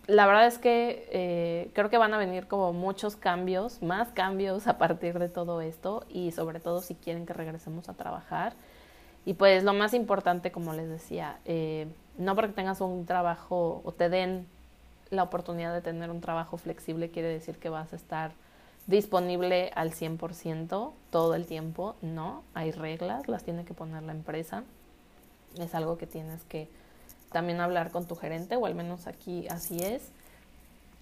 la 0.06 0.26
verdad 0.26 0.46
es 0.46 0.58
que 0.58 1.08
eh, 1.10 1.70
creo 1.74 1.88
que 1.90 1.98
van 1.98 2.12
a 2.12 2.18
venir 2.18 2.48
como 2.48 2.72
muchos 2.72 3.16
cambios, 3.16 3.82
más 3.82 4.08
cambios 4.10 4.66
a 4.66 4.78
partir 4.78 5.18
de 5.18 5.28
todo 5.28 5.60
esto 5.60 6.04
y 6.08 6.32
sobre 6.32 6.60
todo 6.60 6.80
si 6.80 6.94
quieren 6.94 7.26
que 7.26 7.32
regresemos 7.32 7.88
a 7.88 7.94
trabajar. 7.94 8.54
Y 9.24 9.34
pues 9.34 9.62
lo 9.62 9.72
más 9.72 9.94
importante, 9.94 10.50
como 10.50 10.72
les 10.72 10.88
decía, 10.88 11.38
eh, 11.44 11.86
no 12.18 12.34
porque 12.34 12.52
tengas 12.52 12.80
un 12.80 13.06
trabajo 13.06 13.80
o 13.84 13.92
te 13.92 14.08
den 14.08 14.46
la 15.10 15.22
oportunidad 15.22 15.72
de 15.72 15.82
tener 15.82 16.10
un 16.10 16.20
trabajo 16.20 16.56
flexible 16.56 17.10
quiere 17.10 17.28
decir 17.28 17.58
que 17.58 17.68
vas 17.68 17.92
a 17.92 17.96
estar 17.96 18.32
disponible 18.86 19.70
al 19.74 19.92
100% 19.92 20.92
todo 21.10 21.34
el 21.34 21.46
tiempo. 21.46 21.94
No, 22.02 22.42
hay 22.54 22.72
reglas, 22.72 23.28
las 23.28 23.44
tiene 23.44 23.64
que 23.64 23.74
poner 23.74 24.02
la 24.02 24.12
empresa. 24.12 24.64
Es 25.58 25.74
algo 25.74 25.98
que 25.98 26.06
tienes 26.06 26.42
que 26.44 26.68
también 27.32 27.60
hablar 27.60 27.90
con 27.90 28.06
tu 28.06 28.14
gerente, 28.14 28.56
o 28.56 28.66
al 28.66 28.74
menos 28.74 29.06
aquí 29.06 29.46
así 29.48 29.78
es. 29.78 30.10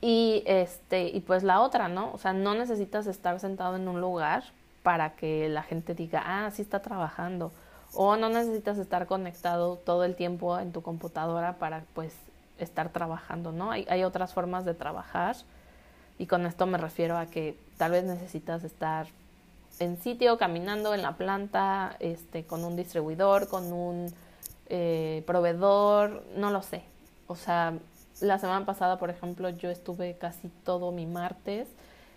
Y 0.00 0.42
este, 0.46 1.08
y 1.08 1.20
pues 1.20 1.42
la 1.42 1.60
otra, 1.60 1.88
¿no? 1.88 2.12
O 2.12 2.18
sea, 2.18 2.32
no 2.32 2.54
necesitas 2.54 3.06
estar 3.06 3.38
sentado 3.40 3.76
en 3.76 3.86
un 3.88 4.00
lugar 4.00 4.44
para 4.82 5.14
que 5.14 5.48
la 5.48 5.62
gente 5.62 5.94
diga, 5.94 6.22
ah, 6.24 6.50
sí 6.50 6.62
está 6.62 6.80
trabajando. 6.80 7.52
O 7.92 8.16
no 8.16 8.28
necesitas 8.28 8.78
estar 8.78 9.06
conectado 9.06 9.76
todo 9.76 10.04
el 10.04 10.14
tiempo 10.14 10.58
en 10.58 10.72
tu 10.72 10.82
computadora 10.82 11.54
para 11.58 11.84
pues 11.94 12.14
estar 12.58 12.90
trabajando, 12.90 13.52
¿no? 13.52 13.70
Hay, 13.70 13.86
hay 13.90 14.04
otras 14.04 14.32
formas 14.32 14.64
de 14.64 14.74
trabajar. 14.74 15.36
Y 16.18 16.26
con 16.26 16.46
esto 16.46 16.66
me 16.66 16.78
refiero 16.78 17.18
a 17.18 17.26
que 17.26 17.56
tal 17.76 17.92
vez 17.92 18.04
necesitas 18.04 18.64
estar 18.64 19.06
en 19.78 19.96
sitio, 19.96 20.38
caminando 20.38 20.94
en 20.94 21.02
la 21.02 21.12
planta, 21.12 21.96
este, 22.00 22.44
con 22.44 22.64
un 22.64 22.76
distribuidor, 22.76 23.48
con 23.48 23.72
un 23.72 24.12
eh, 24.70 25.22
proveedor, 25.26 26.24
no 26.36 26.50
lo 26.50 26.62
sé. 26.62 26.82
O 27.26 27.36
sea, 27.36 27.74
la 28.20 28.38
semana 28.38 28.64
pasada, 28.64 28.98
por 28.98 29.10
ejemplo, 29.10 29.50
yo 29.50 29.70
estuve 29.70 30.16
casi 30.16 30.48
todo 30.64 30.92
mi 30.92 31.06
martes 31.06 31.68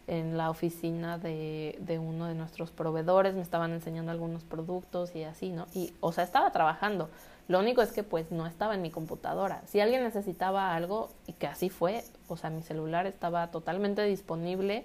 en 0.08 0.38
la 0.38 0.50
oficina 0.50 1.18
de, 1.18 1.78
de, 1.80 1.98
uno 2.00 2.28
de 2.28 2.36
nuestros 2.36 2.72
proveedores, 2.72 3.36
me 3.36 3.42
estaban 3.42 3.72
enseñando 3.72 4.12
algunos 4.12 4.44
productos 4.44 5.16
y 5.16 5.24
así, 5.24 5.50
¿no? 5.50 5.66
Y, 5.74 5.94
o 6.02 6.12
sea, 6.12 6.24
estaba 6.24 6.52
trabajando. 6.52 7.10
Lo 7.48 7.60
único 7.60 7.82
es 7.82 7.92
que 7.92 8.04
pues 8.04 8.32
no 8.32 8.48
estaba 8.48 8.76
en 8.76 8.82
mi 8.82 8.90
computadora. 8.90 9.62
Si 9.66 9.80
alguien 9.80 10.04
necesitaba 10.04 10.76
algo, 10.76 11.10
y 11.28 11.34
que 11.34 11.48
así 11.48 11.70
fue, 11.70 12.04
o 12.28 12.38
sea, 12.38 12.50
mi 12.50 12.62
celular 12.62 13.06
estaba 13.06 13.48
totalmente 13.48 14.04
disponible. 14.04 14.84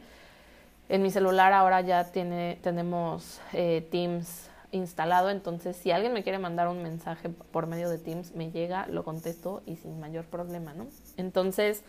En 0.89 1.03
mi 1.03 1.11
celular 1.11 1.53
ahora 1.53 1.81
ya 1.83 2.05
tiene, 2.05 2.59
tenemos 2.63 3.41
eh, 3.53 3.87
Teams 3.91 4.49
instalado, 4.71 5.31
entonces 5.31 5.77
si 5.77 5.91
alguien 5.91 6.13
me 6.13 6.23
quiere 6.23 6.39
mandar 6.39 6.69
un 6.69 6.83
mensaje 6.83 7.29
por 7.29 7.67
medio 7.67 7.89
de 7.89 7.99
Teams, 7.99 8.35
me 8.35 8.51
llega, 8.51 8.87
lo 8.89 9.05
contesto 9.05 9.63
y 9.67 9.77
sin 9.77 9.99
mayor 9.99 10.25
problema, 10.27 10.75
¿no? 10.75 10.87
Entonces, 11.17 11.83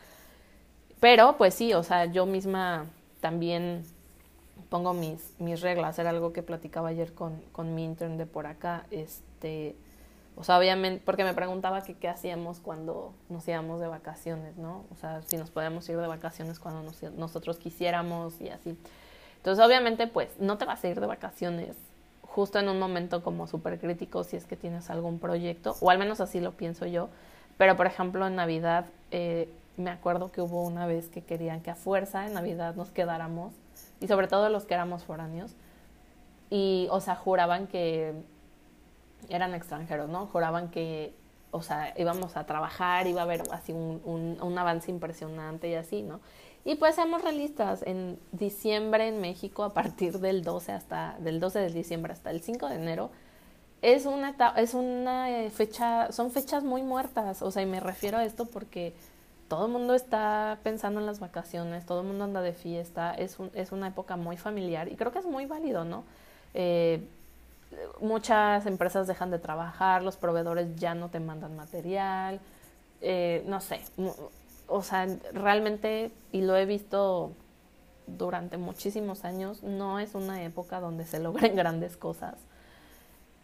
pero 0.99 1.37
pues 1.37 1.53
sí, 1.53 1.73
o 1.73 1.83
sea, 1.83 2.05
yo 2.05 2.25
misma 2.25 2.85
también 3.19 3.83
pongo 4.69 4.93
mis, 4.93 5.33
mis 5.39 5.61
reglas, 5.61 5.99
era 5.99 6.11
algo 6.11 6.31
que 6.31 6.43
platicaba 6.43 6.89
ayer 6.89 7.13
con, 7.13 7.41
con 7.51 7.75
mi 7.75 7.83
intern 7.83 8.17
de 8.17 8.25
por 8.25 8.47
acá, 8.47 8.85
este, 8.91 9.75
o 10.35 10.43
sea, 10.43 10.57
obviamente, 10.57 11.01
porque 11.05 11.25
me 11.25 11.33
preguntaba 11.33 11.81
que 11.81 11.95
qué 11.95 12.07
hacíamos 12.07 12.59
cuando 12.59 13.13
nos 13.27 13.45
íbamos 13.47 13.81
de 13.81 13.87
vacaciones, 13.87 14.55
¿no? 14.57 14.85
O 14.91 14.95
sea, 14.95 15.21
si 15.23 15.35
nos 15.35 15.49
podíamos 15.49 15.87
ir 15.89 15.97
de 15.97 16.07
vacaciones 16.07 16.59
cuando 16.59 16.89
nosotros 17.17 17.57
quisiéramos 17.57 18.39
y 18.39 18.47
así. 18.47 18.77
Entonces, 19.35 19.65
obviamente, 19.65 20.07
pues, 20.07 20.29
no 20.39 20.57
te 20.57 20.63
vas 20.63 20.81
a 20.83 20.87
ir 20.87 20.99
de 21.01 21.07
vacaciones 21.07 21.75
justo 22.29 22.59
en 22.59 22.69
un 22.69 22.79
momento 22.79 23.23
como 23.23 23.47
súper 23.47 23.79
crítico 23.79 24.23
si 24.23 24.37
es 24.37 24.45
que 24.45 24.55
tienes 24.55 24.89
algún 24.89 25.19
proyecto, 25.19 25.75
o 25.81 25.89
al 25.89 25.97
menos 25.97 26.21
así 26.21 26.39
lo 26.39 26.53
pienso 26.53 26.85
yo. 26.85 27.09
Pero, 27.57 27.75
por 27.75 27.87
ejemplo, 27.87 28.25
en 28.25 28.35
Navidad, 28.35 28.85
eh, 29.11 29.49
me 29.75 29.89
acuerdo 29.89 30.31
que 30.31 30.41
hubo 30.41 30.63
una 30.63 30.85
vez 30.85 31.09
que 31.09 31.21
querían 31.21 31.61
que 31.61 31.71
a 31.71 31.75
fuerza 31.75 32.25
en 32.25 32.33
Navidad 32.33 32.75
nos 32.75 32.91
quedáramos, 32.91 33.53
y 33.99 34.07
sobre 34.07 34.27
todo 34.27 34.49
los 34.49 34.65
que 34.65 34.75
éramos 34.75 35.03
foráneos, 35.03 35.51
y, 36.49 36.87
o 36.91 37.01
sea, 37.01 37.15
juraban 37.15 37.67
que 37.67 38.13
eran 39.27 39.53
extranjeros, 39.53 40.09
¿no? 40.09 40.27
Juraban 40.27 40.69
que, 40.69 41.13
o 41.51 41.61
sea, 41.61 41.93
íbamos 41.97 42.37
a 42.37 42.45
trabajar, 42.45 43.07
iba 43.07 43.21
a 43.21 43.23
haber 43.23 43.43
así 43.51 43.73
un, 43.73 44.01
un, 44.05 44.37
un 44.41 44.57
avance 44.57 44.89
impresionante 44.89 45.69
y 45.69 45.75
así, 45.75 46.01
¿no? 46.03 46.21
Y 46.65 46.75
pues 46.75 46.95
seamos 46.95 47.21
realistas, 47.21 47.83
en 47.85 48.19
diciembre 48.31 49.07
en 49.07 49.21
México, 49.21 49.63
a 49.63 49.73
partir 49.73 50.19
del 50.19 50.43
12 50.43 50.71
hasta, 50.71 51.15
del 51.19 51.39
12 51.39 51.59
de 51.59 51.69
diciembre 51.69 52.13
hasta 52.13 52.31
el 52.31 52.41
5 52.41 52.67
de 52.67 52.75
enero, 52.75 53.11
es 53.81 54.05
una, 54.05 54.35
es 54.57 54.73
una 54.73 55.29
eh, 55.31 55.49
fecha, 55.51 56.11
son 56.11 56.31
fechas 56.31 56.63
muy 56.63 56.83
muertas, 56.83 57.41
o 57.41 57.51
sea, 57.51 57.61
y 57.61 57.65
me 57.65 57.79
refiero 57.79 58.17
a 58.17 58.25
esto 58.25 58.45
porque 58.45 58.93
todo 59.47 59.65
el 59.65 59.71
mundo 59.71 59.95
está 59.95 60.59
pensando 60.63 60.99
en 60.99 61.05
las 61.05 61.19
vacaciones, 61.19 61.85
todo 61.85 62.01
el 62.01 62.07
mundo 62.07 62.25
anda 62.25 62.41
de 62.41 62.53
fiesta, 62.53 63.13
es, 63.13 63.39
un, 63.39 63.51
es 63.53 63.71
una 63.71 63.87
época 63.87 64.17
muy 64.17 64.37
familiar 64.37 64.89
y 64.89 64.95
creo 64.95 65.11
que 65.11 65.19
es 65.19 65.25
muy 65.25 65.45
válido, 65.45 65.85
¿no? 65.85 66.03
Eh, 66.53 67.07
muchas 68.01 68.65
empresas 68.65 69.07
dejan 69.07 69.31
de 69.31 69.39
trabajar, 69.39 70.03
los 70.03 70.17
proveedores 70.17 70.75
ya 70.75 70.93
no 70.93 71.09
te 71.09 71.19
mandan 71.19 71.55
material, 71.55 72.39
eh, 73.01 73.43
no 73.47 73.61
sé, 73.61 73.81
o 74.69 74.81
sea, 74.81 75.07
realmente, 75.33 76.11
y 76.31 76.41
lo 76.41 76.55
he 76.55 76.65
visto 76.65 77.33
durante 78.07 78.57
muchísimos 78.57 79.25
años, 79.25 79.63
no 79.63 79.99
es 79.99 80.15
una 80.15 80.43
época 80.43 80.79
donde 80.79 81.05
se 81.05 81.19
logren 81.23 81.55
grandes 81.55 81.97
cosas. 81.97 82.35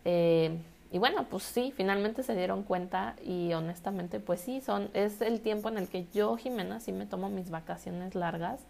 Eh, 0.06 0.58
y 0.92 1.00
bueno, 1.00 1.26
pues 1.30 1.44
sí, 1.44 1.74
finalmente 1.76 2.24
se 2.24 2.36
dieron 2.36 2.64
cuenta 2.64 3.16
y 3.24 3.54
honestamente, 3.54 4.20
pues 4.20 4.40
sí, 4.40 4.62
son, 4.62 4.90
es 4.94 5.22
el 5.22 5.42
tiempo 5.42 5.68
en 5.70 5.78
el 5.78 5.88
que 5.90 6.06
yo, 6.14 6.38
Jimena, 6.38 6.80
sí 6.80 6.92
me 6.92 7.06
tomo 7.06 7.30
mis 7.30 7.50
vacaciones 7.50 8.16
largas. 8.16 8.62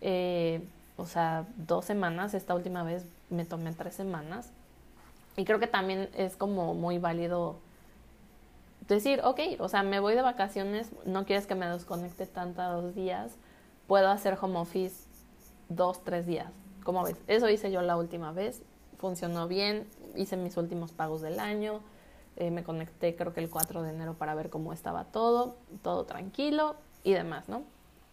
Eh, 0.00 0.62
o 0.96 1.06
sea, 1.06 1.46
dos 1.56 1.84
semanas, 1.84 2.34
esta 2.34 2.54
última 2.54 2.82
vez 2.84 3.04
me 3.28 3.44
tomé 3.44 3.72
tres 3.72 3.94
semanas. 3.94 4.50
Y 5.36 5.44
creo 5.44 5.58
que 5.58 5.66
también 5.66 6.08
es 6.16 6.36
como 6.36 6.74
muy 6.74 6.98
válido 6.98 7.56
decir, 8.88 9.20
ok, 9.24 9.40
o 9.58 9.68
sea, 9.68 9.82
me 9.82 10.00
voy 10.00 10.14
de 10.14 10.22
vacaciones, 10.22 10.90
no 11.04 11.24
quieres 11.24 11.46
que 11.46 11.54
me 11.54 11.66
desconecte 11.66 12.26
tantos 12.26 12.94
días, 12.94 13.32
puedo 13.86 14.08
hacer 14.08 14.36
home 14.40 14.58
office 14.58 15.06
dos, 15.68 16.02
tres 16.04 16.26
días. 16.26 16.50
Como 16.84 17.04
ves, 17.04 17.16
eso 17.26 17.48
hice 17.48 17.70
yo 17.70 17.82
la 17.82 17.96
última 17.96 18.32
vez, 18.32 18.62
funcionó 18.98 19.48
bien, 19.48 19.86
hice 20.16 20.36
mis 20.36 20.56
últimos 20.56 20.92
pagos 20.92 21.22
del 21.22 21.40
año, 21.40 21.80
eh, 22.36 22.50
me 22.50 22.64
conecté 22.64 23.14
creo 23.14 23.32
que 23.32 23.40
el 23.40 23.50
4 23.50 23.82
de 23.82 23.90
enero 23.90 24.14
para 24.14 24.34
ver 24.34 24.50
cómo 24.50 24.72
estaba 24.72 25.04
todo, 25.04 25.56
todo 25.82 26.04
tranquilo 26.04 26.76
y 27.04 27.12
demás, 27.12 27.48
¿no? 27.48 27.62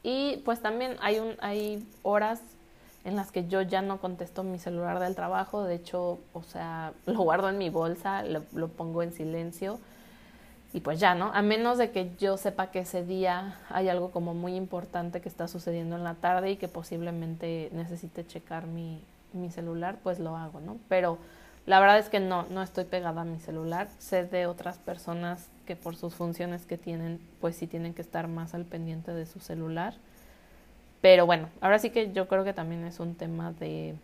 Y 0.04 0.38
pues 0.46 0.62
también 0.62 0.98
hay, 1.02 1.20
un, 1.20 1.36
hay 1.40 1.88
horas 2.04 2.42
en 3.06 3.16
las 3.16 3.32
que 3.32 3.48
yo 3.48 3.62
ya 3.62 3.82
no 3.82 4.00
contesto 4.00 4.44
mi 4.44 4.60
celular 4.60 5.00
del 5.00 5.16
trabajo, 5.16 5.64
de 5.64 5.76
hecho, 5.76 6.20
o 6.34 6.44
sea, 6.44 6.94
lo 7.06 7.22
guardo 7.22 7.50
en 7.50 7.58
mi 7.58 7.70
bolsa, 7.70 8.24
lo, 8.24 8.44
lo 8.54 8.68
pongo 8.68 9.02
en 9.02 9.14
silencio 9.14 9.80
y 10.72 10.82
pues 10.82 11.00
ya, 11.00 11.16
¿no? 11.16 11.32
A 11.34 11.42
menos 11.42 11.78
de 11.78 11.90
que 11.90 12.12
yo 12.20 12.38
sepa 12.38 12.68
que 12.70 12.80
ese 12.80 13.04
día 13.04 13.58
hay 13.70 13.90
algo 13.90 14.12
como 14.12 14.36
muy 14.36 14.56
importante 14.56 15.20
que 15.20 15.30
está 15.30 15.48
sucediendo 15.48 15.96
en 15.96 16.04
la 16.04 16.16
tarde 16.16 16.52
y 16.52 16.58
que 16.58 16.68
posiblemente 16.68 17.70
necesite 17.74 18.26
checar 18.26 18.68
mi, 18.68 19.02
mi 19.34 19.50
celular, 19.50 19.98
pues 20.04 20.20
lo 20.20 20.38
hago, 20.38 20.60
¿no? 20.60 20.78
Pero 20.88 21.18
la 21.66 21.80
verdad 21.80 21.98
es 21.98 22.10
que 22.10 22.20
no, 22.20 22.46
no 22.50 22.62
estoy 22.62 22.84
pegada 22.84 23.22
a 23.22 23.26
mi 23.26 23.40
celular. 23.40 23.90
Sé 23.98 24.26
de 24.26 24.46
otras 24.46 24.78
personas 24.78 25.48
que 25.66 25.76
por 25.76 25.96
sus 25.96 26.14
funciones 26.14 26.66
que 26.66 26.78
tienen, 26.78 27.20
pues 27.42 27.56
sí 27.56 27.68
tienen 27.68 27.94
que 27.94 28.02
estar 28.02 28.28
más 28.28 28.54
al 28.54 28.66
pendiente 28.66 29.14
de 29.14 29.26
su 29.26 29.40
celular. 29.40 29.96
Pero 31.02 31.26
bueno, 31.26 31.50
ahora 31.62 31.80
sí 31.80 31.90
que 31.90 32.12
yo 32.12 32.28
creo 32.28 32.44
que 32.44 32.54
también 32.54 32.84
es 32.86 33.00
un 33.00 33.16
tema 33.16 33.54
de, 33.54 33.96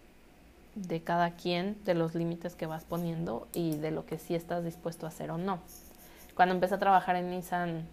de 0.75 1.01
cada 1.01 1.31
quien, 1.31 1.77
de 1.85 1.93
los 1.93 2.15
límites 2.15 2.55
que 2.55 2.65
vas 2.65 2.85
poniendo 2.85 3.47
y 3.53 3.75
de 3.77 3.91
lo 3.91 4.05
que 4.05 4.17
sí 4.17 4.33
estás 4.33 4.63
dispuesto 4.63 5.05
a 5.05 5.09
hacer 5.09 5.29
o 5.31 5.37
no. 5.37 5.59
Cuando 6.35 6.53
empecé 6.53 6.75
a 6.75 6.79
trabajar 6.79 7.15
en 7.15 7.29
Nissan, 7.29 7.87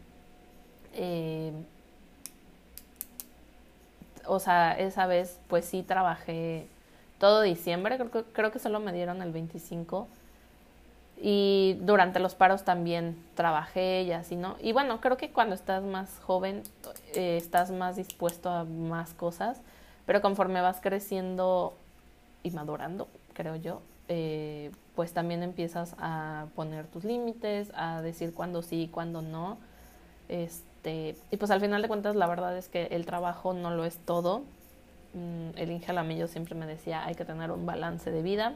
eh, 0.94 1.52
o 4.26 4.38
sea, 4.38 4.72
esa 4.72 5.06
vez 5.06 5.38
pues 5.48 5.64
sí 5.64 5.82
trabajé 5.82 6.66
todo 7.18 7.42
diciembre, 7.42 7.96
creo 7.96 8.10
que, 8.10 8.24
creo 8.32 8.50
que 8.50 8.58
solo 8.58 8.80
me 8.80 8.92
dieron 8.92 9.22
el 9.22 9.32
25. 9.32 10.08
Y 11.24 11.78
durante 11.82 12.18
los 12.18 12.34
paros 12.34 12.64
también 12.64 13.16
trabajé 13.36 14.02
y 14.02 14.10
así, 14.10 14.34
¿no? 14.34 14.56
Y 14.60 14.72
bueno, 14.72 15.00
creo 15.00 15.16
que 15.16 15.30
cuando 15.30 15.54
estás 15.54 15.84
más 15.84 16.18
joven 16.18 16.64
eh, 17.14 17.36
estás 17.36 17.70
más 17.70 17.94
dispuesto 17.94 18.50
a 18.50 18.64
más 18.64 19.14
cosas, 19.14 19.60
pero 20.04 20.20
conforme 20.20 20.60
vas 20.60 20.80
creciendo 20.80 21.74
y 22.42 22.50
madurando, 22.50 23.06
creo 23.34 23.54
yo, 23.54 23.82
eh, 24.14 24.70
pues 24.94 25.12
también 25.12 25.42
empiezas 25.42 25.94
a 25.98 26.46
poner 26.54 26.86
tus 26.86 27.04
límites, 27.04 27.72
a 27.74 28.02
decir 28.02 28.34
cuándo 28.34 28.62
sí 28.62 28.82
y 28.82 28.88
cuándo 28.88 29.22
no. 29.22 29.56
Este, 30.28 31.16
y 31.30 31.36
pues 31.38 31.50
al 31.50 31.60
final 31.60 31.80
de 31.82 31.88
cuentas 31.88 32.14
la 32.16 32.26
verdad 32.26 32.56
es 32.56 32.68
que 32.68 32.86
el 32.86 33.06
trabajo 33.06 33.54
no 33.54 33.70
lo 33.70 33.84
es 33.84 33.96
todo, 33.98 34.42
Mm, 35.14 35.50
el 35.56 35.70
Inge 35.70 35.90
Alamillo 35.90 36.26
siempre 36.26 36.54
me 36.54 36.66
decía, 36.66 37.04
hay 37.04 37.14
que 37.14 37.24
tener 37.24 37.50
un 37.50 37.66
balance 37.66 38.10
de 38.10 38.22
vida. 38.22 38.54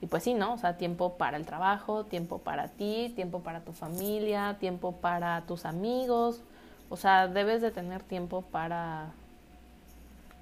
Y 0.00 0.06
pues 0.06 0.22
sí, 0.22 0.34
¿no? 0.34 0.54
O 0.54 0.58
sea, 0.58 0.76
tiempo 0.76 1.14
para 1.14 1.36
el 1.36 1.46
trabajo, 1.46 2.04
tiempo 2.04 2.38
para 2.38 2.68
ti, 2.68 3.12
tiempo 3.14 3.40
para 3.40 3.60
tu 3.60 3.72
familia, 3.72 4.56
tiempo 4.60 4.92
para 4.92 5.42
tus 5.42 5.64
amigos. 5.66 6.42
O 6.88 6.96
sea, 6.96 7.28
debes 7.28 7.62
de 7.62 7.70
tener 7.70 8.02
tiempo 8.02 8.42
para 8.42 9.12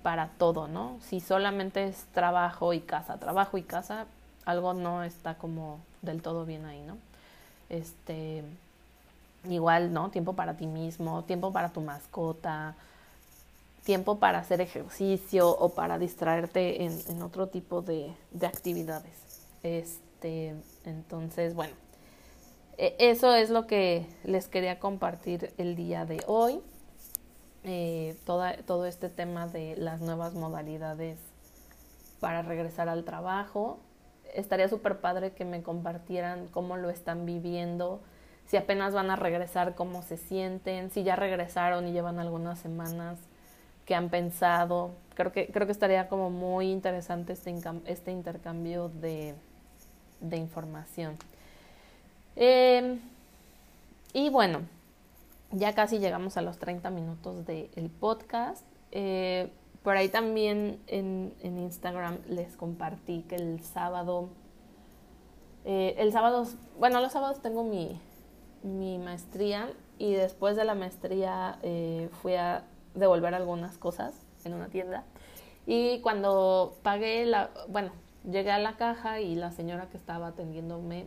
para 0.03 0.29
todo, 0.39 0.69
¿no? 0.69 0.97
Si 1.01 1.21
solamente 1.21 1.85
es 1.89 2.07
trabajo 2.13 2.73
y 2.73 2.81
casa, 2.81 3.19
trabajo 3.19 3.59
y 3.59 3.63
casa, 3.63 4.07
algo 4.49 4.73
no 4.73 5.05
está 5.05 5.35
como 5.37 5.79
del 6.01 6.23
todo 6.23 6.47
bien 6.47 6.65
ahí, 6.65 6.81
¿no? 6.83 6.97
Este 7.69 8.43
igual, 9.47 9.93
¿no? 9.93 10.11
Tiempo 10.11 10.33
para 10.33 10.57
ti 10.57 10.67
mismo, 10.67 11.23
tiempo 11.25 11.53
para 11.53 11.69
tu 11.69 11.83
mascota, 11.83 12.75
tiempo 13.85 14.19
para 14.19 14.39
hacer 14.39 14.63
ejercicio 14.63 15.51
o 15.51 15.75
para 15.75 15.99
distraerte 15.99 16.83
en, 16.83 17.23
otro 17.23 17.49
tipo 17.49 17.83
de, 17.83 18.15
actividades. 18.43 19.13
Este, 19.63 20.55
entonces, 20.87 21.55
bueno, 21.55 21.75
e, 22.79 22.97
eso 22.99 23.35
es 23.35 23.51
lo 23.51 23.67
que 23.67 24.07
les 24.25 24.49
quería 24.49 24.79
compartir 24.79 25.53
el 25.59 25.77
día 25.77 26.07
de 26.07 26.23
hoy. 26.27 26.61
Eh, 27.65 28.17
todo 28.25 28.87
este 28.87 29.11
tema 29.11 29.47
de 29.47 29.77
las 29.77 30.01
nuevas 30.01 30.33
modalidades 30.33 31.19
para 32.19 32.41
regresar 32.41 32.89
al 32.89 33.05
trabajo. 33.05 33.79
Estaría 34.35 34.69
súper 34.69 35.01
padre 35.01 35.33
que 35.33 35.45
me 35.45 35.63
compartieran 35.63 36.49
cómo 36.49 36.77
lo 36.77 36.91
están 36.91 37.27
viviendo, 37.27 38.01
si 38.47 38.57
apenas 38.57 38.95
van 38.95 39.11
a 39.11 39.17
regresar, 39.17 39.75
cómo 39.75 40.03
se 40.03 40.17
sienten, 40.17 40.91
si 40.91 41.03
ya 41.03 41.17
regresaron 41.17 41.87
y 41.87 41.93
llevan 41.93 42.19
algunas 42.19 42.59
semanas, 42.59 43.19
que 43.85 43.95
han 43.95 44.11
pensado. 44.11 44.91
Creo 45.15 45.33
que, 45.33 45.49
creo 45.49 45.67
que 45.67 45.73
estaría 45.73 46.09
como 46.09 46.31
muy 46.31 46.71
interesante 46.71 47.33
este, 47.33 47.55
este 47.87 48.11
intercambio 48.11 48.89
de, 48.89 49.35
de 50.21 50.37
información. 50.37 51.17
Em, 52.37 53.01
y 54.13 54.31
bueno, 54.31 54.61
ya 55.51 55.75
casi 55.75 55.99
llegamos 55.99 56.37
a 56.37 56.43
los 56.43 56.59
30 56.59 56.91
minutos 56.91 57.47
del 57.47 57.91
podcast. 57.99 58.65
Eh, 58.93 59.51
por 59.89 59.97
ahí 59.97 60.11
también 60.11 60.79
en, 60.87 61.33
en, 61.41 61.57
Instagram 61.57 62.19
les 62.29 62.55
compartí 62.57 63.23
que 63.23 63.37
el 63.37 63.63
sábado, 63.63 64.29
eh, 65.65 65.95
el 65.97 66.13
sábado, 66.13 66.47
bueno, 66.79 67.01
los 67.01 67.11
sábados 67.11 67.41
tengo 67.41 67.65
mi, 67.65 67.99
mi 68.63 68.99
maestría 68.99 69.71
y 69.97 70.13
después 70.13 70.57
de 70.57 70.67
la 70.67 70.75
maestría 70.75 71.59
eh, 71.63 72.11
fui 72.21 72.35
a 72.35 72.65
devolver 72.95 73.35
algunas 73.35 73.79
cosas 73.79 74.13
en 74.45 74.53
una 74.53 74.69
tienda. 74.69 75.05
Y 75.65 76.03
cuando 76.03 76.77
pagué 76.83 77.25
la, 77.25 77.49
bueno, 77.69 77.93
llegué 78.31 78.51
a 78.51 78.59
la 78.59 78.77
caja 78.77 79.23
y 79.23 79.37
la 79.37 79.53
señora 79.53 79.89
que 79.89 79.97
estaba 79.97 80.27
atendiéndome, 80.27 81.07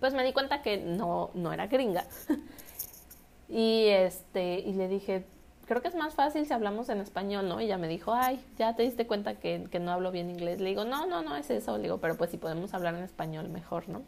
pues 0.00 0.14
me 0.14 0.24
di 0.24 0.32
cuenta 0.32 0.62
que 0.62 0.78
no, 0.78 1.28
no 1.34 1.52
era 1.52 1.66
gringa. 1.66 2.06
y 3.50 3.88
este, 3.88 4.60
y 4.60 4.72
le 4.72 4.88
dije, 4.88 5.26
creo 5.66 5.82
que 5.82 5.88
es 5.88 5.94
más 5.94 6.14
fácil 6.14 6.46
si 6.46 6.52
hablamos 6.52 6.88
en 6.88 7.00
español, 7.00 7.48
¿no? 7.48 7.60
Y 7.60 7.64
ella 7.64 7.78
me 7.78 7.88
dijo, 7.88 8.14
ay, 8.14 8.40
ya 8.58 8.74
te 8.74 8.82
diste 8.82 9.06
cuenta 9.06 9.34
que, 9.34 9.66
que 9.70 9.80
no 9.80 9.92
hablo 9.92 10.10
bien 10.12 10.30
inglés. 10.30 10.60
Le 10.60 10.70
digo, 10.70 10.84
no, 10.84 11.06
no, 11.06 11.22
no 11.22 11.36
es 11.36 11.50
eso. 11.50 11.76
Le 11.76 11.84
digo, 11.84 11.98
pero 11.98 12.16
pues 12.16 12.30
si 12.30 12.36
podemos 12.36 12.72
hablar 12.74 12.94
en 12.94 13.02
español 13.02 13.48
mejor, 13.48 13.88
¿no? 13.88 14.02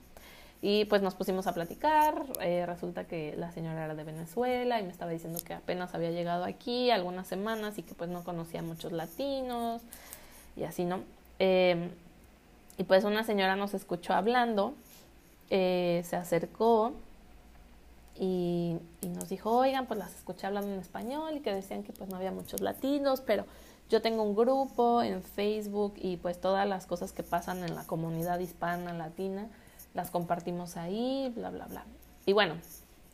Y 0.61 0.87
pues 0.87 1.03
nos 1.03 1.15
pusimos 1.15 1.47
a 1.47 1.55
platicar, 1.55 2.25
eh, 2.41 2.67
resulta 2.67 3.05
que 3.05 3.35
la 3.37 3.53
señora 3.53 3.85
era 3.85 3.95
de 3.95 4.03
Venezuela 4.03 4.81
y 4.81 4.83
me 4.83 4.91
estaba 4.91 5.13
diciendo 5.13 5.39
que 5.45 5.55
apenas 5.55 5.95
había 5.95 6.11
llegado 6.11 6.45
aquí 6.45 6.91
algunas 6.91 7.29
semanas 7.29 7.79
y 7.79 7.85
que 7.85 7.95
pues 7.95 8.11
no 8.11 8.25
conocía 8.25 8.61
muchos 8.61 8.91
latinos 8.91 9.83
y 10.57 10.65
así, 10.65 10.85
¿no? 10.85 11.01
Em, 11.39 11.91
y 12.77 12.83
pues 12.85 13.05
una 13.05 13.23
señora 13.23 13.55
nos 13.55 13.73
escuchó 13.73 14.15
hablando, 14.15 14.75
eh, 15.51 16.03
se 16.05 16.17
acercó 16.17 16.93
y, 18.19 18.79
nos 19.03 19.29
dijo, 19.29 19.57
oigan, 19.57 19.87
pues 19.87 19.99
las 19.99 20.15
escuché 20.15 20.47
hablando 20.47 20.73
en 20.73 20.81
español 20.81 21.37
y 21.37 21.41
que 21.41 21.55
decían 21.55 21.83
que 21.83 21.93
pues 21.93 22.11
no 22.11 22.17
había 22.17 22.33
muchos 22.33 22.61
latinos, 22.61 23.21
pero 23.21 23.45
yo 23.89 24.03
tengo 24.03 24.23
un 24.23 24.35
grupo 24.35 25.03
en 25.03 25.23
Facebook 25.23 25.95
y 25.97 26.17
pues 26.17 26.41
todas 26.41 26.67
las 26.69 26.87
cosas 26.87 27.13
que 27.13 27.23
pasan 27.23 27.63
en 27.65 27.75
la 27.75 27.85
comunidad 27.85 28.39
hispana, 28.39 28.93
latina, 28.93 29.49
las 29.95 30.11
compartimos 30.11 30.77
ahí, 30.77 31.33
bla, 31.35 31.51
bla, 31.51 31.67
bla. 31.67 31.85
Y 32.27 32.33
bueno, 32.33 32.55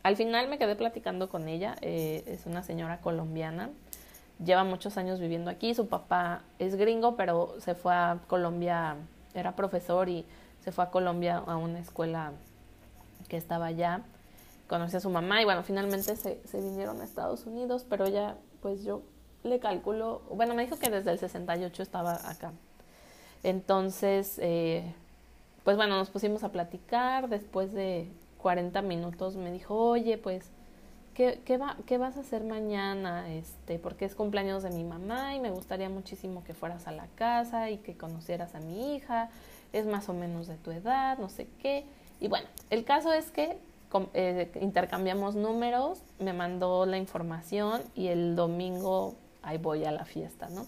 al 0.03 0.17
final 0.17 0.49
me 0.49 0.59
quedé 0.59 0.75
platicando 0.75 1.29
con 1.29 1.49
ella, 1.49 1.77
eh, 1.81 2.25
es 2.27 2.47
una 2.47 2.63
señora 2.63 3.01
colombiana, 3.01 3.71
lleva 4.43 4.65
muchos 4.65 4.97
años 4.97 5.21
viviendo 5.21 5.51
aquí, 5.51 5.75
su 5.75 5.89
papá 5.89 6.43
es 6.59 6.77
gringo, 6.77 7.17
pero 7.17 7.55
se 7.61 7.75
fue 7.75 7.95
a 7.95 8.19
Colombia, 8.27 8.97
era 9.35 9.55
profesor 9.55 10.09
y 10.09 10.25
se 10.61 10.73
fue 10.73 10.85
a 10.85 10.91
Colombia 10.91 11.43
a 11.47 11.57
una 11.57 11.79
escuela 11.79 12.33
que 13.29 13.37
estaba 13.37 13.67
allá, 13.67 14.03
conocí 14.69 14.97
a 14.97 15.01
su 15.01 15.11
mamá 15.11 15.43
y 15.43 15.45
bueno, 15.45 15.63
finalmente 15.63 16.17
se, 16.17 16.41
vinieron 16.53 17.01
a 17.01 17.05
Estados 17.05 17.47
Unidos, 17.47 17.87
pero 17.89 18.07
ella, 18.07 18.37
pues 18.63 18.85
yo 18.85 19.03
le 19.43 19.59
calculo, 19.59 20.23
bueno, 20.31 20.55
me 20.55 20.65
dijo 20.65 20.79
que 20.79 20.91
desde 20.91 21.11
el 21.11 21.19
68 21.19 21.83
estaba 21.83 22.15
acá. 22.29 22.53
Entonces, 23.43 24.39
eh, 24.41 24.95
pues 25.65 25.77
bueno, 25.77 25.97
nos 25.97 26.11
pusimos 26.11 26.45
a 26.45 26.51
platicar, 26.51 27.29
después 27.29 27.73
de 27.73 28.09
40 28.39 28.81
minutos 28.83 29.37
me 29.37 29.53
dijo, 29.53 29.77
oye, 29.77 30.17
pues, 30.17 30.51
¿qué, 31.13 31.41
qué, 31.45 31.59
va, 31.59 31.77
¿qué 31.87 31.99
vas 31.99 32.17
a 32.17 32.21
hacer 32.21 32.43
mañana? 32.43 33.31
Este, 33.35 33.79
porque 33.79 34.07
es 34.07 34.15
cumpleaños 34.15 34.63
de 34.63 34.71
mi 34.71 34.85
mamá 34.85 35.35
y 35.35 35.41
me 35.41 35.51
gustaría 35.51 35.91
muchísimo 35.91 36.43
que 36.45 36.55
fueras 36.55 36.87
a 36.87 36.93
la 36.93 37.07
casa 37.17 37.71
y 37.71 37.79
que 37.79 37.97
conocieras 37.97 38.55
a 38.55 38.61
mi 38.61 38.95
hija, 38.95 39.29
es 39.75 39.87
más 39.87 40.09
o 40.09 40.15
menos 40.15 40.47
de 40.47 40.57
tu 40.57 40.71
edad, 40.71 41.19
no 41.19 41.29
sé 41.29 41.49
qué. 41.61 41.85
Y 42.19 42.29
bueno, 42.29 42.47
el 42.71 42.85
caso 42.85 43.13
es 43.13 43.31
que 43.31 43.59
eh, 44.15 44.51
intercambiamos 44.61 45.35
números, 45.35 46.03
me 46.19 46.33
mandó 46.33 46.87
la 46.87 46.99
información 46.99 47.83
y 47.95 48.09
el 48.09 48.37
domingo 48.37 49.15
ahí 49.43 49.59
voy 49.59 49.85
a 49.85 49.93
la 49.93 50.05
fiesta, 50.05 50.49
¿no? 50.49 50.67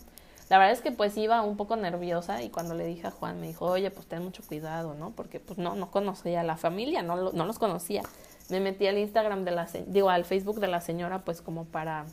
La 0.49 0.59
verdad 0.59 0.73
es 0.73 0.81
que 0.81 0.93
pues 0.93 1.17
iba 1.17 1.43
un 1.43 1.57
poco 1.57 1.75
nerviosa 1.75 2.43
y 2.43 2.51
cuando 2.51 2.75
le 2.75 2.87
dije 2.87 3.09
a 3.09 3.11
Juan 3.11 3.41
me 3.41 3.49
dijo, 3.49 3.67
oye, 3.67 3.91
pues 3.91 4.07
ten 4.07 4.23
mucho 4.23 4.45
cuidado, 4.47 4.95
¿no? 4.95 5.11
Porque 5.11 5.41
pues 5.41 5.59
no, 5.59 5.75
no 5.75 5.91
conocía 5.91 6.43
a 6.43 6.45
la 6.45 6.57
familia, 6.57 7.03
no, 7.03 7.33
no 7.33 7.47
los 7.47 7.59
conocía. 7.59 8.03
Me 8.49 8.61
metí 8.61 8.87
al 8.87 8.97
Instagram 8.99 9.45
de 9.45 9.51
la, 9.51 9.69
digo, 9.87 10.09
al 10.09 10.25
Facebook 10.25 10.61
de 10.61 10.69
la 10.69 10.81
señora 10.81 11.25
pues 11.25 11.43
como 11.43 11.65
para 11.65 12.07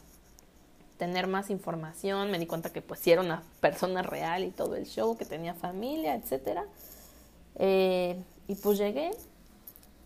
tener 0.98 1.28
más 1.28 1.50
información, 1.50 2.32
me 2.32 2.40
di 2.40 2.48
cuenta 2.48 2.72
que 2.72 2.82
pues 2.82 3.00
sí 3.02 3.12
era 3.12 3.22
una 3.22 3.44
persona 3.60 4.02
real 4.02 4.44
y 4.44 4.52
todo 4.52 4.76
el 4.76 4.86
show, 4.86 5.16
que 5.16 5.26
tenía 5.26 5.54
familia, 5.54 6.16
etcétera. 6.16 6.66
Eh, 7.56 8.20
y 8.48 8.56
pues 8.56 8.80
llegué 8.80 9.12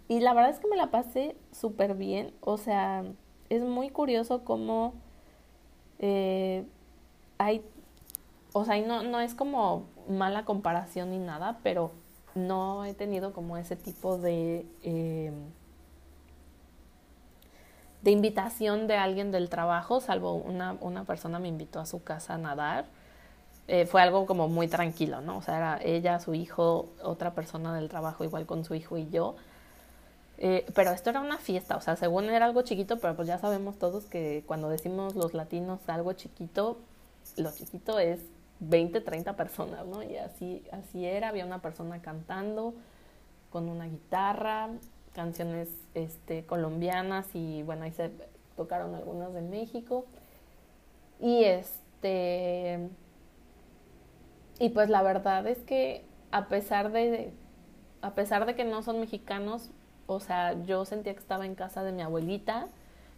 y 0.08 0.20
la 0.20 0.34
verdad 0.34 0.52
es 0.52 0.60
que 0.60 0.68
me 0.68 0.78
la 0.78 0.92
pasé 0.92 1.36
súper 1.52 1.96
bien, 1.96 2.34
o 2.42 2.58
sea, 2.58 3.04
es 3.50 3.62
muy 3.64 3.90
curioso 3.90 4.44
cómo 4.44 4.94
eh, 6.00 6.66
hay 7.38 7.64
o 8.54 8.66
sea, 8.66 8.80
no, 8.86 9.04
no 9.04 9.20
es 9.20 9.36
como 9.36 9.86
mala 10.10 10.44
comparación 10.44 11.12
ni 11.12 11.20
nada, 11.20 11.60
pero 11.62 11.92
no 12.34 12.86
he 12.86 12.94
tenido 12.96 13.32
como 13.32 13.58
ese 13.58 13.76
tipo 13.76 14.18
de, 14.18 14.66
eh, 14.82 15.32
de 18.02 18.12
invitación 18.12 18.88
de 18.88 18.96
alguien 18.96 19.32
del 19.32 19.50
trabajo, 19.50 20.00
salvo 20.00 20.34
una, 20.34 20.76
una 20.82 21.04
persona 21.04 21.38
me 21.38 21.50
invitó 21.50 21.80
a 21.80 21.86
su 21.86 22.04
casa 22.04 22.34
a 22.34 22.38
nadar. 22.40 22.86
Eh, 23.68 23.86
fue 23.86 24.02
algo 24.02 24.26
como 24.26 24.48
muy 24.48 24.68
tranquilo, 24.68 25.22
¿no? 25.22 25.38
O 25.38 25.42
sea, 25.42 25.58
era 25.58 25.80
ella, 25.84 26.20
su 26.20 26.34
hijo, 26.34 26.88
otra 27.04 27.36
persona 27.36 27.76
del 27.76 27.90
trabajo, 27.90 28.24
igual 28.24 28.46
con 28.46 28.64
su 28.64 28.76
hijo 28.76 28.98
y 28.98 29.10
yo. 29.10 29.36
Eh, 30.40 30.66
pero 30.76 30.92
esto 30.92 31.10
era 31.10 31.20
una 31.20 31.38
fiesta, 31.38 31.78
o 31.78 31.82
sea, 31.82 31.96
según 31.96 32.26
era 32.26 32.46
algo 32.46 32.62
chiquito, 32.62 33.00
pero 33.00 33.16
pues 33.16 33.28
ya 33.28 33.40
sabemos 33.40 33.80
todos 33.80 34.06
que 34.06 34.44
cuando 34.46 34.70
decimos 34.70 35.16
los 35.16 35.34
latinos 35.34 35.80
algo 35.88 36.14
chiquito, 36.14 36.78
lo 37.38 37.52
chiquito 37.52 38.00
es 38.00 38.22
20, 38.60 39.02
30 39.02 39.36
personas, 39.36 39.86
¿no? 39.88 40.04
Y 40.04 40.18
así, 40.18 40.64
así 40.72 41.06
era, 41.06 41.30
había 41.30 41.46
una 41.46 41.62
persona 41.62 42.02
cantando 42.02 42.76
con 43.50 43.70
una 43.70 43.86
guitarra, 43.86 44.70
canciones 45.14 45.70
este, 45.96 46.46
colombianas 46.46 47.28
y 47.34 47.64
bueno, 47.64 47.84
ahí 47.86 47.92
se 47.92 48.12
tocaron 48.56 48.94
algunas 48.96 49.34
de 49.34 49.42
México. 49.42 50.06
Y 51.20 51.44
este 51.44 52.90
y 54.60 54.70
pues 54.70 54.90
la 54.90 55.02
verdad 55.02 55.48
es 55.48 55.60
que 55.60 56.06
a 56.32 56.48
pesar 56.48 56.92
de 56.92 57.34
a 58.02 58.14
pesar 58.14 58.46
de 58.46 58.56
que 58.56 58.64
no 58.64 58.84
son 58.84 59.00
mexicanos, 59.00 59.72
o 60.08 60.20
sea, 60.20 60.62
yo 60.64 60.86
sentía 60.86 61.14
que 61.14 61.20
estaba 61.20 61.46
en 61.46 61.56
casa 61.56 61.84
de 61.84 61.92
mi 61.92 62.02
abuelita 62.02 62.68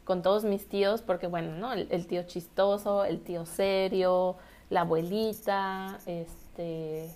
con 0.03 0.21
todos 0.21 0.43
mis 0.43 0.67
tíos, 0.67 1.01
porque 1.01 1.27
bueno, 1.27 1.55
¿no? 1.55 1.73
el 1.73 2.07
tío 2.07 2.23
chistoso, 2.23 3.05
el 3.05 3.21
tío 3.21 3.45
serio, 3.45 4.37
la 4.69 4.81
abuelita, 4.81 5.99
este, 6.05 7.13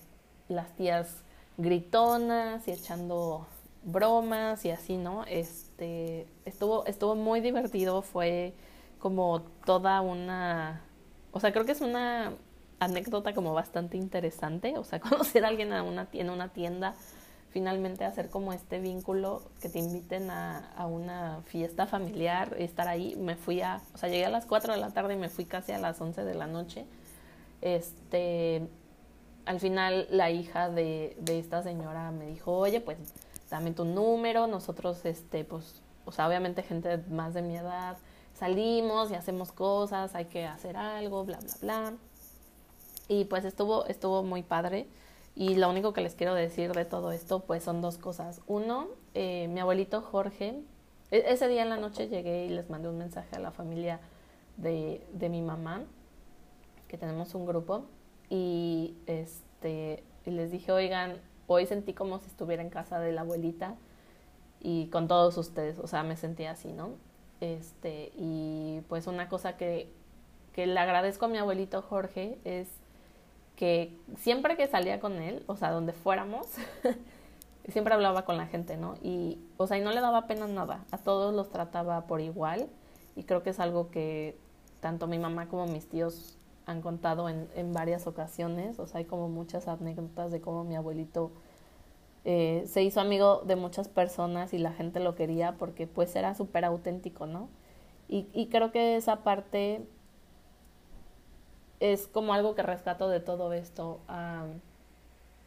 las 0.48 0.76
tías 0.76 1.24
gritonas 1.58 2.68
y 2.68 2.72
echando 2.72 3.46
bromas 3.84 4.66
y 4.66 4.72
así, 4.72 4.98
¿no? 4.98 5.24
Este, 5.26 6.28
estuvo, 6.46 6.86
estuvo 6.86 7.16
muy 7.16 7.42
divertido, 7.42 8.02
fue 8.02 8.54
como 9.00 9.42
toda 9.66 10.02
una, 10.02 10.82
o 11.32 11.40
sea, 11.40 11.52
creo 11.52 11.66
que 11.66 11.74
es 11.74 11.82
una 11.82 12.34
anécdota 12.80 13.34
como 13.34 13.54
bastante 13.54 13.98
interesante, 13.98 14.78
o 14.78 14.84
sea, 14.84 15.00
conocer 15.02 15.46
a 15.46 15.50
alguien 15.50 15.74
a 15.74 15.84
una, 15.84 16.08
en 16.14 16.30
una 16.30 16.50
tienda, 16.50 16.96
finalmente 17.54 18.04
hacer 18.04 18.32
como 18.32 18.52
este 18.52 18.80
vínculo, 18.80 19.44
que 19.62 19.70
te 19.70 19.78
inviten 19.78 20.32
a, 20.32 20.72
a 20.76 20.88
una 20.88 21.42
fiesta 21.46 21.86
familiar, 21.86 22.56
estar 22.58 22.88
ahí, 22.88 23.16
me 23.16 23.36
fui 23.36 23.62
a, 23.62 23.80
o 23.94 23.98
sea, 24.00 24.10
llegué 24.10 24.26
a 24.26 24.32
las 24.32 24.48
4 24.48 24.74
de 24.74 24.80
la 24.80 24.90
tarde 24.90 25.14
y 25.14 25.18
me 25.18 25.30
fui 25.30 25.46
casi 25.46 25.72
a 25.72 25.78
las 25.78 26.02
11 26.02 26.24
de 26.26 26.34
la 26.34 26.48
noche, 26.48 26.86
este, 27.62 28.68
al 29.46 29.60
final 29.60 30.08
la 30.10 30.32
hija 30.32 30.70
de, 30.70 31.16
de 31.20 31.38
esta 31.38 31.62
señora 31.62 32.10
me 32.10 32.26
dijo, 32.26 32.58
oye, 32.58 32.82
pues 32.82 32.98
dame 33.52 33.70
tu 33.72 33.86
número, 33.86 34.48
nosotros, 34.48 35.06
este, 35.06 35.46
pues, 35.46 35.84
o 36.06 36.12
sea, 36.12 36.28
obviamente 36.28 36.64
gente 36.64 36.98
más 37.10 37.36
de 37.36 37.44
mi 37.44 37.56
edad, 37.56 37.98
salimos 38.34 39.12
y 39.12 39.14
hacemos 39.14 39.52
cosas, 39.52 40.16
hay 40.16 40.26
que 40.26 40.48
hacer 40.48 40.76
algo, 40.76 41.24
bla, 41.24 41.38
bla, 41.38 41.54
bla. 41.62 41.94
Y 43.08 43.26
pues 43.26 43.46
estuvo, 43.46 43.86
estuvo 43.86 44.24
muy 44.24 44.42
padre. 44.42 44.88
Y 45.36 45.56
lo 45.56 45.70
único 45.70 45.94
que 45.94 46.02
les 46.02 46.16
quiero 46.16 46.36
decir 46.36 46.74
de 46.74 46.86
todo 46.86 47.12
esto, 47.12 47.40
pues 47.42 47.64
son 47.64 47.82
dos 47.82 47.98
cosas. 47.98 48.42
Uno, 48.48 48.88
eh, 49.14 49.48
mi 49.48 49.60
abuelito 49.60 50.02
Jorge, 50.02 50.62
e, 51.12 51.24
ese 51.28 51.48
día 51.48 51.64
en 51.64 51.70
la 51.70 51.78
noche 51.78 52.08
llegué 52.08 52.46
y 52.46 52.50
les 52.50 52.70
mandé 52.70 52.90
un 52.90 52.98
mensaje 52.98 53.36
a 53.36 53.40
la 53.40 53.52
familia 53.52 54.00
de, 54.58 55.06
de 55.14 55.30
mi 55.30 55.42
mamá 55.42 55.84
que 56.88 56.98
tenemos 56.98 57.34
un 57.34 57.46
grupo 57.46 57.86
y 58.30 58.96
este 59.08 60.04
les 60.26 60.52
dije, 60.52 60.72
"Oigan, 60.72 61.18
hoy 61.48 61.66
sentí 61.66 61.94
como 61.94 62.20
si 62.20 62.28
estuviera 62.28 62.62
en 62.62 62.70
casa 62.70 63.00
de 63.00 63.12
la 63.12 63.22
abuelita 63.22 63.76
y 64.62 64.88
con 64.88 65.08
todos 65.08 65.38
ustedes, 65.38 65.80
o 65.80 65.88
sea, 65.88 66.04
me 66.04 66.16
sentí 66.16 66.46
así, 66.46 66.72
¿no? 66.72 66.92
Este, 67.42 68.12
y 68.16 68.82
pues 68.88 69.08
una 69.08 69.28
cosa 69.28 69.58
que 69.58 69.92
que 70.54 70.68
le 70.68 70.80
agradezco 70.80 71.26
a 71.26 71.28
mi 71.28 71.38
abuelito 71.38 71.82
Jorge 71.82 72.38
es 72.46 72.68
que 73.56 73.96
siempre 74.18 74.58
que 74.58 74.68
salía 74.68 75.00
con 75.00 75.14
él, 75.22 75.44
o 75.48 75.56
sea, 75.56 75.72
donde 75.72 75.94
fuéramos, 75.94 76.48
siempre 77.68 77.94
hablaba 77.94 78.26
con 78.26 78.38
la 78.38 78.48
gente, 78.48 78.78
¿no? 78.78 78.96
Y, 79.02 79.40
o 79.58 79.68
sea, 79.68 79.78
y 79.78 79.82
no 79.82 79.92
le 79.92 80.02
daba 80.02 80.28
pena 80.28 80.48
nada, 80.48 80.86
a 80.92 80.98
todos 80.98 81.34
los 81.34 81.50
trataba 81.50 82.08
por 82.08 82.22
igual 82.22 82.68
y 83.16 83.24
creo 83.24 83.44
que 83.44 83.52
es 83.52 83.60
algo 83.60 83.90
que 83.92 84.38
tanto 84.80 85.08
mi 85.08 85.20
mamá 85.20 85.48
como 85.48 85.66
mis 85.68 85.88
tíos 85.88 86.38
han 86.66 86.82
contado 86.82 87.30
en, 87.30 87.48
en 87.56 87.74
varias 87.74 88.08
ocasiones, 88.08 88.80
o 88.80 88.88
sea, 88.88 89.00
hay 89.00 89.06
como 89.06 89.30
muchas 89.30 89.68
anécdotas 89.68 90.32
de 90.32 90.42
cómo 90.42 90.64
mi 90.64 90.76
abuelito 90.76 91.32
eh, 92.26 92.64
se 92.68 92.84
hizo 92.84 93.02
amigo 93.02 93.44
de 93.46 93.58
muchas 93.58 93.90
personas 93.90 94.54
y 94.54 94.58
la 94.58 94.72
gente 94.72 95.00
lo 95.02 95.14
quería 95.16 95.58
porque 95.58 95.88
pues 95.88 96.16
era 96.16 96.36
súper 96.36 96.64
auténtico, 96.66 97.26
¿no? 97.26 97.50
Y, 98.08 98.28
y 98.34 98.48
creo 98.48 98.72
que 98.72 98.96
esa 98.96 99.24
parte 99.24 99.86
es 101.84 102.08
como 102.08 102.34
algo 102.34 102.56
que 102.56 102.64
rescato 102.64 103.10
de 103.10 103.20
todo 103.20 103.52
esto. 103.52 104.00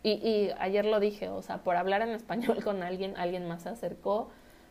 y, 0.02 0.10
y, 0.10 0.52
ayer 0.58 0.84
lo 0.84 1.00
dije, 1.00 1.30
o 1.30 1.40
sea, 1.40 1.58
por 1.58 1.76
hablar 1.76 2.02
en 2.02 2.10
español 2.10 2.62
con 2.64 2.82
alguien, 2.82 3.16
alguien 3.16 3.48
más 3.48 3.62
se 3.62 3.70
acercó. 3.70 4.28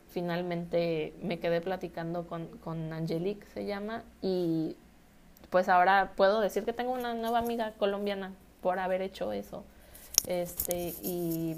Finalmente 0.08 1.16
me 1.24 1.40
quedé 1.40 1.62
platicando 1.62 2.28
con, 2.28 2.46
con 2.60 2.94
Angelique, 2.94 3.48
se 3.48 3.66
llama, 3.66 4.04
y 4.22 4.78
pues 5.50 5.68
ahora 5.68 6.14
puedo 6.16 6.40
decir 6.40 6.64
que 6.66 6.74
tengo 6.74 6.92
una 6.94 7.16
nueva 7.16 7.40
amiga 7.40 7.74
colombiana 7.80 8.34
por 8.62 8.78
haber 8.78 9.02
hecho 9.02 9.32
eso. 9.34 9.64
Este, 10.28 10.94
y 11.02 11.58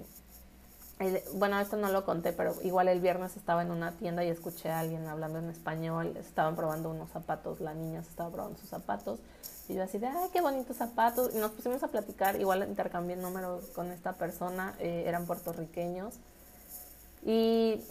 bueno, 1.34 1.60
esto 1.60 1.78
no 1.78 1.92
lo 1.92 2.06
conté, 2.06 2.34
pero 2.34 2.56
igual 2.64 2.88
el 2.88 3.00
viernes 3.00 3.38
estaba 3.38 3.62
en 3.62 3.72
una 3.72 3.92
tienda 3.92 4.24
y 4.24 4.30
escuché 4.30 4.70
a 4.70 4.80
alguien 4.80 5.08
hablando 5.08 5.40
en 5.40 5.50
español, 5.50 6.18
estaban 6.18 6.56
probando 6.56 6.90
unos 6.90 7.10
zapatos, 7.12 7.60
la 7.60 7.74
niña 7.74 8.04
se 8.04 8.10
estaba 8.10 8.32
probando 8.32 8.58
sus 8.60 8.70
zapatos, 8.70 9.20
y 9.70 9.76
yo 9.76 9.84
así 9.84 10.00
de, 10.00 10.08
ay, 10.08 10.30
qué 10.34 10.42
bonitos 10.42 10.78
zapatos, 10.78 11.36
y 11.36 11.38
nos 11.38 11.52
pusimos 11.52 11.84
a 11.84 11.90
platicar, 11.90 12.40
igual 12.40 12.68
intercambié 12.68 13.16
números 13.16 13.66
con 13.76 13.92
esta 13.92 14.14
persona, 14.14 14.74
eh, 14.80 15.04
eran 15.06 15.26
puertorriqueños, 15.26 16.16
y 17.24 17.82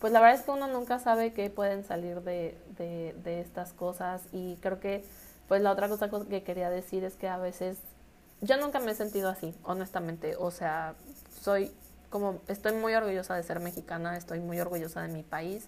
pues 0.00 0.12
la 0.12 0.20
verdad 0.20 0.40
es 0.40 0.44
que 0.44 0.50
uno 0.50 0.66
nunca 0.66 0.98
sabe 0.98 1.32
qué 1.32 1.48
pueden 1.48 1.84
salir 1.84 2.22
de, 2.22 2.58
de 2.76 3.40
estas 3.40 3.72
cosas, 3.72 4.22
y 4.32 4.56
creo 4.56 4.80
que 4.80 5.04
pues 5.46 5.60
la 5.60 5.70
otra 5.70 5.88
cosa 5.88 6.08
que 6.28 6.42
quería 6.42 6.70
decir 6.70 7.04
es 7.04 7.14
que 7.14 7.28
a 7.28 7.36
veces 7.36 7.78
yo 8.40 8.56
nunca 8.56 8.80
me 8.80 8.92
he 8.92 8.94
sentido 8.94 9.28
así, 9.28 9.54
honestamente. 9.62 10.34
O 10.36 10.50
sea, 10.50 10.94
soy 11.40 11.70
como, 12.12 12.40
estoy 12.46 12.74
muy 12.74 12.94
orgullosa 12.94 13.34
de 13.34 13.42
ser 13.42 13.58
mexicana, 13.58 14.16
estoy 14.16 14.38
muy 14.38 14.60
orgullosa 14.60 15.02
de 15.02 15.08
mi 15.08 15.24
país. 15.24 15.66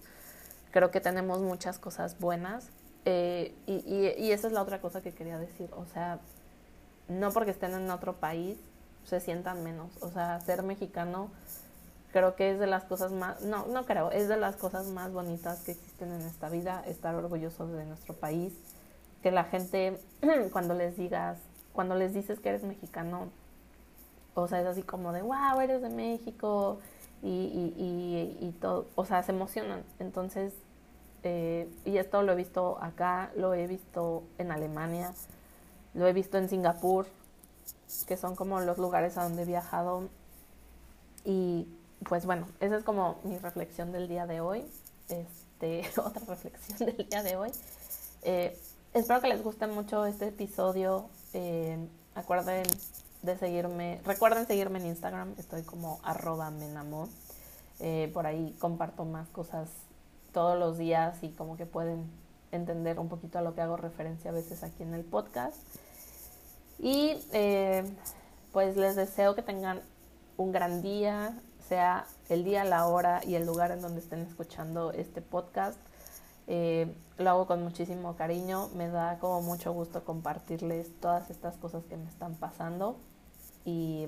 Creo 0.71 0.91
que 0.91 1.01
tenemos 1.01 1.41
muchas 1.41 1.79
cosas 1.79 2.17
buenas. 2.19 2.69
Eh, 3.03 3.53
y, 3.65 3.73
y, 3.85 4.13
y, 4.17 4.31
esa 4.31 4.47
es 4.47 4.53
la 4.53 4.61
otra 4.61 4.79
cosa 4.79 5.01
que 5.01 5.13
quería 5.13 5.37
decir. 5.37 5.69
O 5.75 5.85
sea, 5.85 6.19
no 7.09 7.31
porque 7.31 7.51
estén 7.51 7.73
en 7.73 7.91
otro 7.91 8.13
país 8.13 8.57
se 9.03 9.19
sientan 9.19 9.63
menos. 9.63 9.91
O 10.01 10.09
sea, 10.09 10.39
ser 10.39 10.63
mexicano 10.63 11.29
creo 12.15 12.37
que 12.37 12.51
es 12.51 12.59
de 12.59 12.67
las 12.67 12.85
cosas 12.85 13.11
más, 13.11 13.41
no, 13.41 13.67
no 13.67 13.85
creo, 13.85 14.09
es 14.09 14.29
de 14.29 14.37
las 14.37 14.55
cosas 14.55 14.87
más 14.87 15.11
bonitas 15.11 15.59
que 15.63 15.73
existen 15.73 16.13
en 16.13 16.21
esta 16.21 16.47
vida, 16.47 16.81
estar 16.87 17.13
orgulloso 17.13 17.67
de 17.67 17.83
nuestro 17.83 18.13
país, 18.13 18.53
que 19.21 19.31
la 19.31 19.43
gente 19.43 19.99
cuando 20.53 20.75
les 20.75 20.95
digas, 20.95 21.39
cuando 21.73 21.93
les 21.93 22.13
dices 22.13 22.39
que 22.39 22.47
eres 22.47 22.63
mexicano, 22.63 23.27
o 24.35 24.47
sea, 24.47 24.61
es 24.61 24.67
así 24.67 24.83
como 24.83 25.11
de, 25.11 25.21
wow, 25.21 25.59
eres 25.61 25.81
de 25.81 25.89
México, 25.89 26.79
y, 27.25 27.73
y, 27.77 28.37
y, 28.39 28.51
todo, 28.61 28.87
o 28.95 29.05
sea, 29.05 29.23
se 29.23 29.31
emocionan. 29.31 29.83
Entonces, 29.99 30.53
eh, 31.23 31.67
y 31.85 31.97
esto 31.97 32.21
lo 32.21 32.33
he 32.33 32.35
visto 32.35 32.77
acá, 32.81 33.31
lo 33.35 33.55
he 33.55 33.65
visto 33.65 34.23
en 34.37 34.51
Alemania, 34.51 35.11
lo 35.95 36.07
he 36.07 36.13
visto 36.13 36.37
en 36.37 36.49
Singapur, 36.49 37.07
que 38.07 38.15
son 38.15 38.35
como 38.35 38.61
los 38.61 38.77
lugares 38.77 39.17
a 39.17 39.23
donde 39.23 39.41
he 39.41 39.45
viajado. 39.45 40.09
Y 41.23 41.67
pues 42.07 42.27
bueno, 42.27 42.47
esa 42.59 42.77
es 42.77 42.83
como 42.83 43.17
mi 43.23 43.39
reflexión 43.39 43.91
del 43.91 44.07
día 44.07 44.27
de 44.27 44.41
hoy. 44.41 44.63
Este, 45.09 45.83
otra 45.99 46.21
reflexión 46.27 46.77
del 46.77 47.07
día 47.09 47.23
de 47.23 47.35
hoy. 47.37 47.51
Eh, 48.21 48.55
espero 48.93 49.19
que 49.21 49.29
les 49.29 49.43
guste 49.43 49.65
mucho 49.65 50.05
este 50.05 50.27
episodio. 50.27 51.09
Eh, 51.33 51.77
acuerden 52.13 52.65
de 53.25 53.37
seguirme, 53.37 54.01
recuerden 54.05 54.47
seguirme 54.47 54.79
en 54.79 54.87
Instagram, 54.87 55.33
estoy 55.37 55.63
como 55.63 55.99
arroba 56.03 56.51
menamo. 56.51 57.09
Eh, 57.79 58.09
por 58.13 58.25
ahí 58.25 58.55
comparto 58.59 59.03
más 59.03 59.27
cosas 59.29 59.69
todos 60.31 60.57
los 60.57 60.77
días 60.77 61.17
y 61.21 61.29
como 61.29 61.57
que 61.57 61.65
pueden 61.65 62.09
entender 62.51 62.99
un 62.99 63.09
poquito 63.09 63.39
a 63.39 63.41
lo 63.41 63.53
que 63.53 63.61
hago 63.61 63.75
referencia 63.75 64.31
a 64.31 64.33
veces 64.33 64.63
aquí 64.63 64.83
en 64.83 64.93
el 64.93 65.03
podcast. 65.03 65.57
Y 66.79 67.17
eh, 67.33 67.83
pues 68.53 68.77
les 68.77 68.95
deseo 68.95 69.35
que 69.35 69.41
tengan 69.41 69.81
un 70.37 70.51
gran 70.51 70.81
día, 70.81 71.37
sea 71.67 72.05
el 72.29 72.43
día, 72.43 72.63
la 72.63 72.87
hora 72.87 73.21
y 73.25 73.35
el 73.35 73.45
lugar 73.45 73.71
en 73.71 73.81
donde 73.81 73.99
estén 73.99 74.21
escuchando 74.21 74.91
este 74.91 75.21
podcast. 75.21 75.77
Eh, 76.47 76.93
lo 77.17 77.29
hago 77.29 77.47
con 77.47 77.63
muchísimo 77.63 78.15
cariño, 78.15 78.69
me 78.75 78.87
da 78.87 79.17
como 79.19 79.41
mucho 79.41 79.73
gusto 79.73 80.03
compartirles 80.03 80.91
todas 80.99 81.29
estas 81.29 81.57
cosas 81.57 81.83
que 81.85 81.97
me 81.97 82.07
están 82.07 82.35
pasando 82.35 82.97
y 83.65 84.07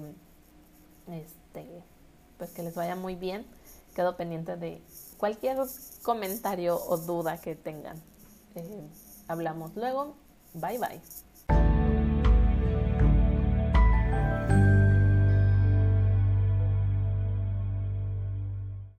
este 1.08 1.84
pues 2.38 2.52
que 2.52 2.64
les 2.64 2.76
vaya 2.76 2.96
muy 2.96 3.16
bien. 3.16 3.46
Quedo 3.96 4.16
pendiente 4.16 4.56
de 4.58 4.82
cualquier 5.18 5.58
comentario 6.04 6.80
o 6.88 6.98
duda 6.98 7.42
que 7.42 7.56
tengan. 7.56 7.98
Eh, 8.56 8.88
hablamos 9.28 9.76
luego. 9.76 10.16
Bye 10.54 10.78
bye. 10.78 11.27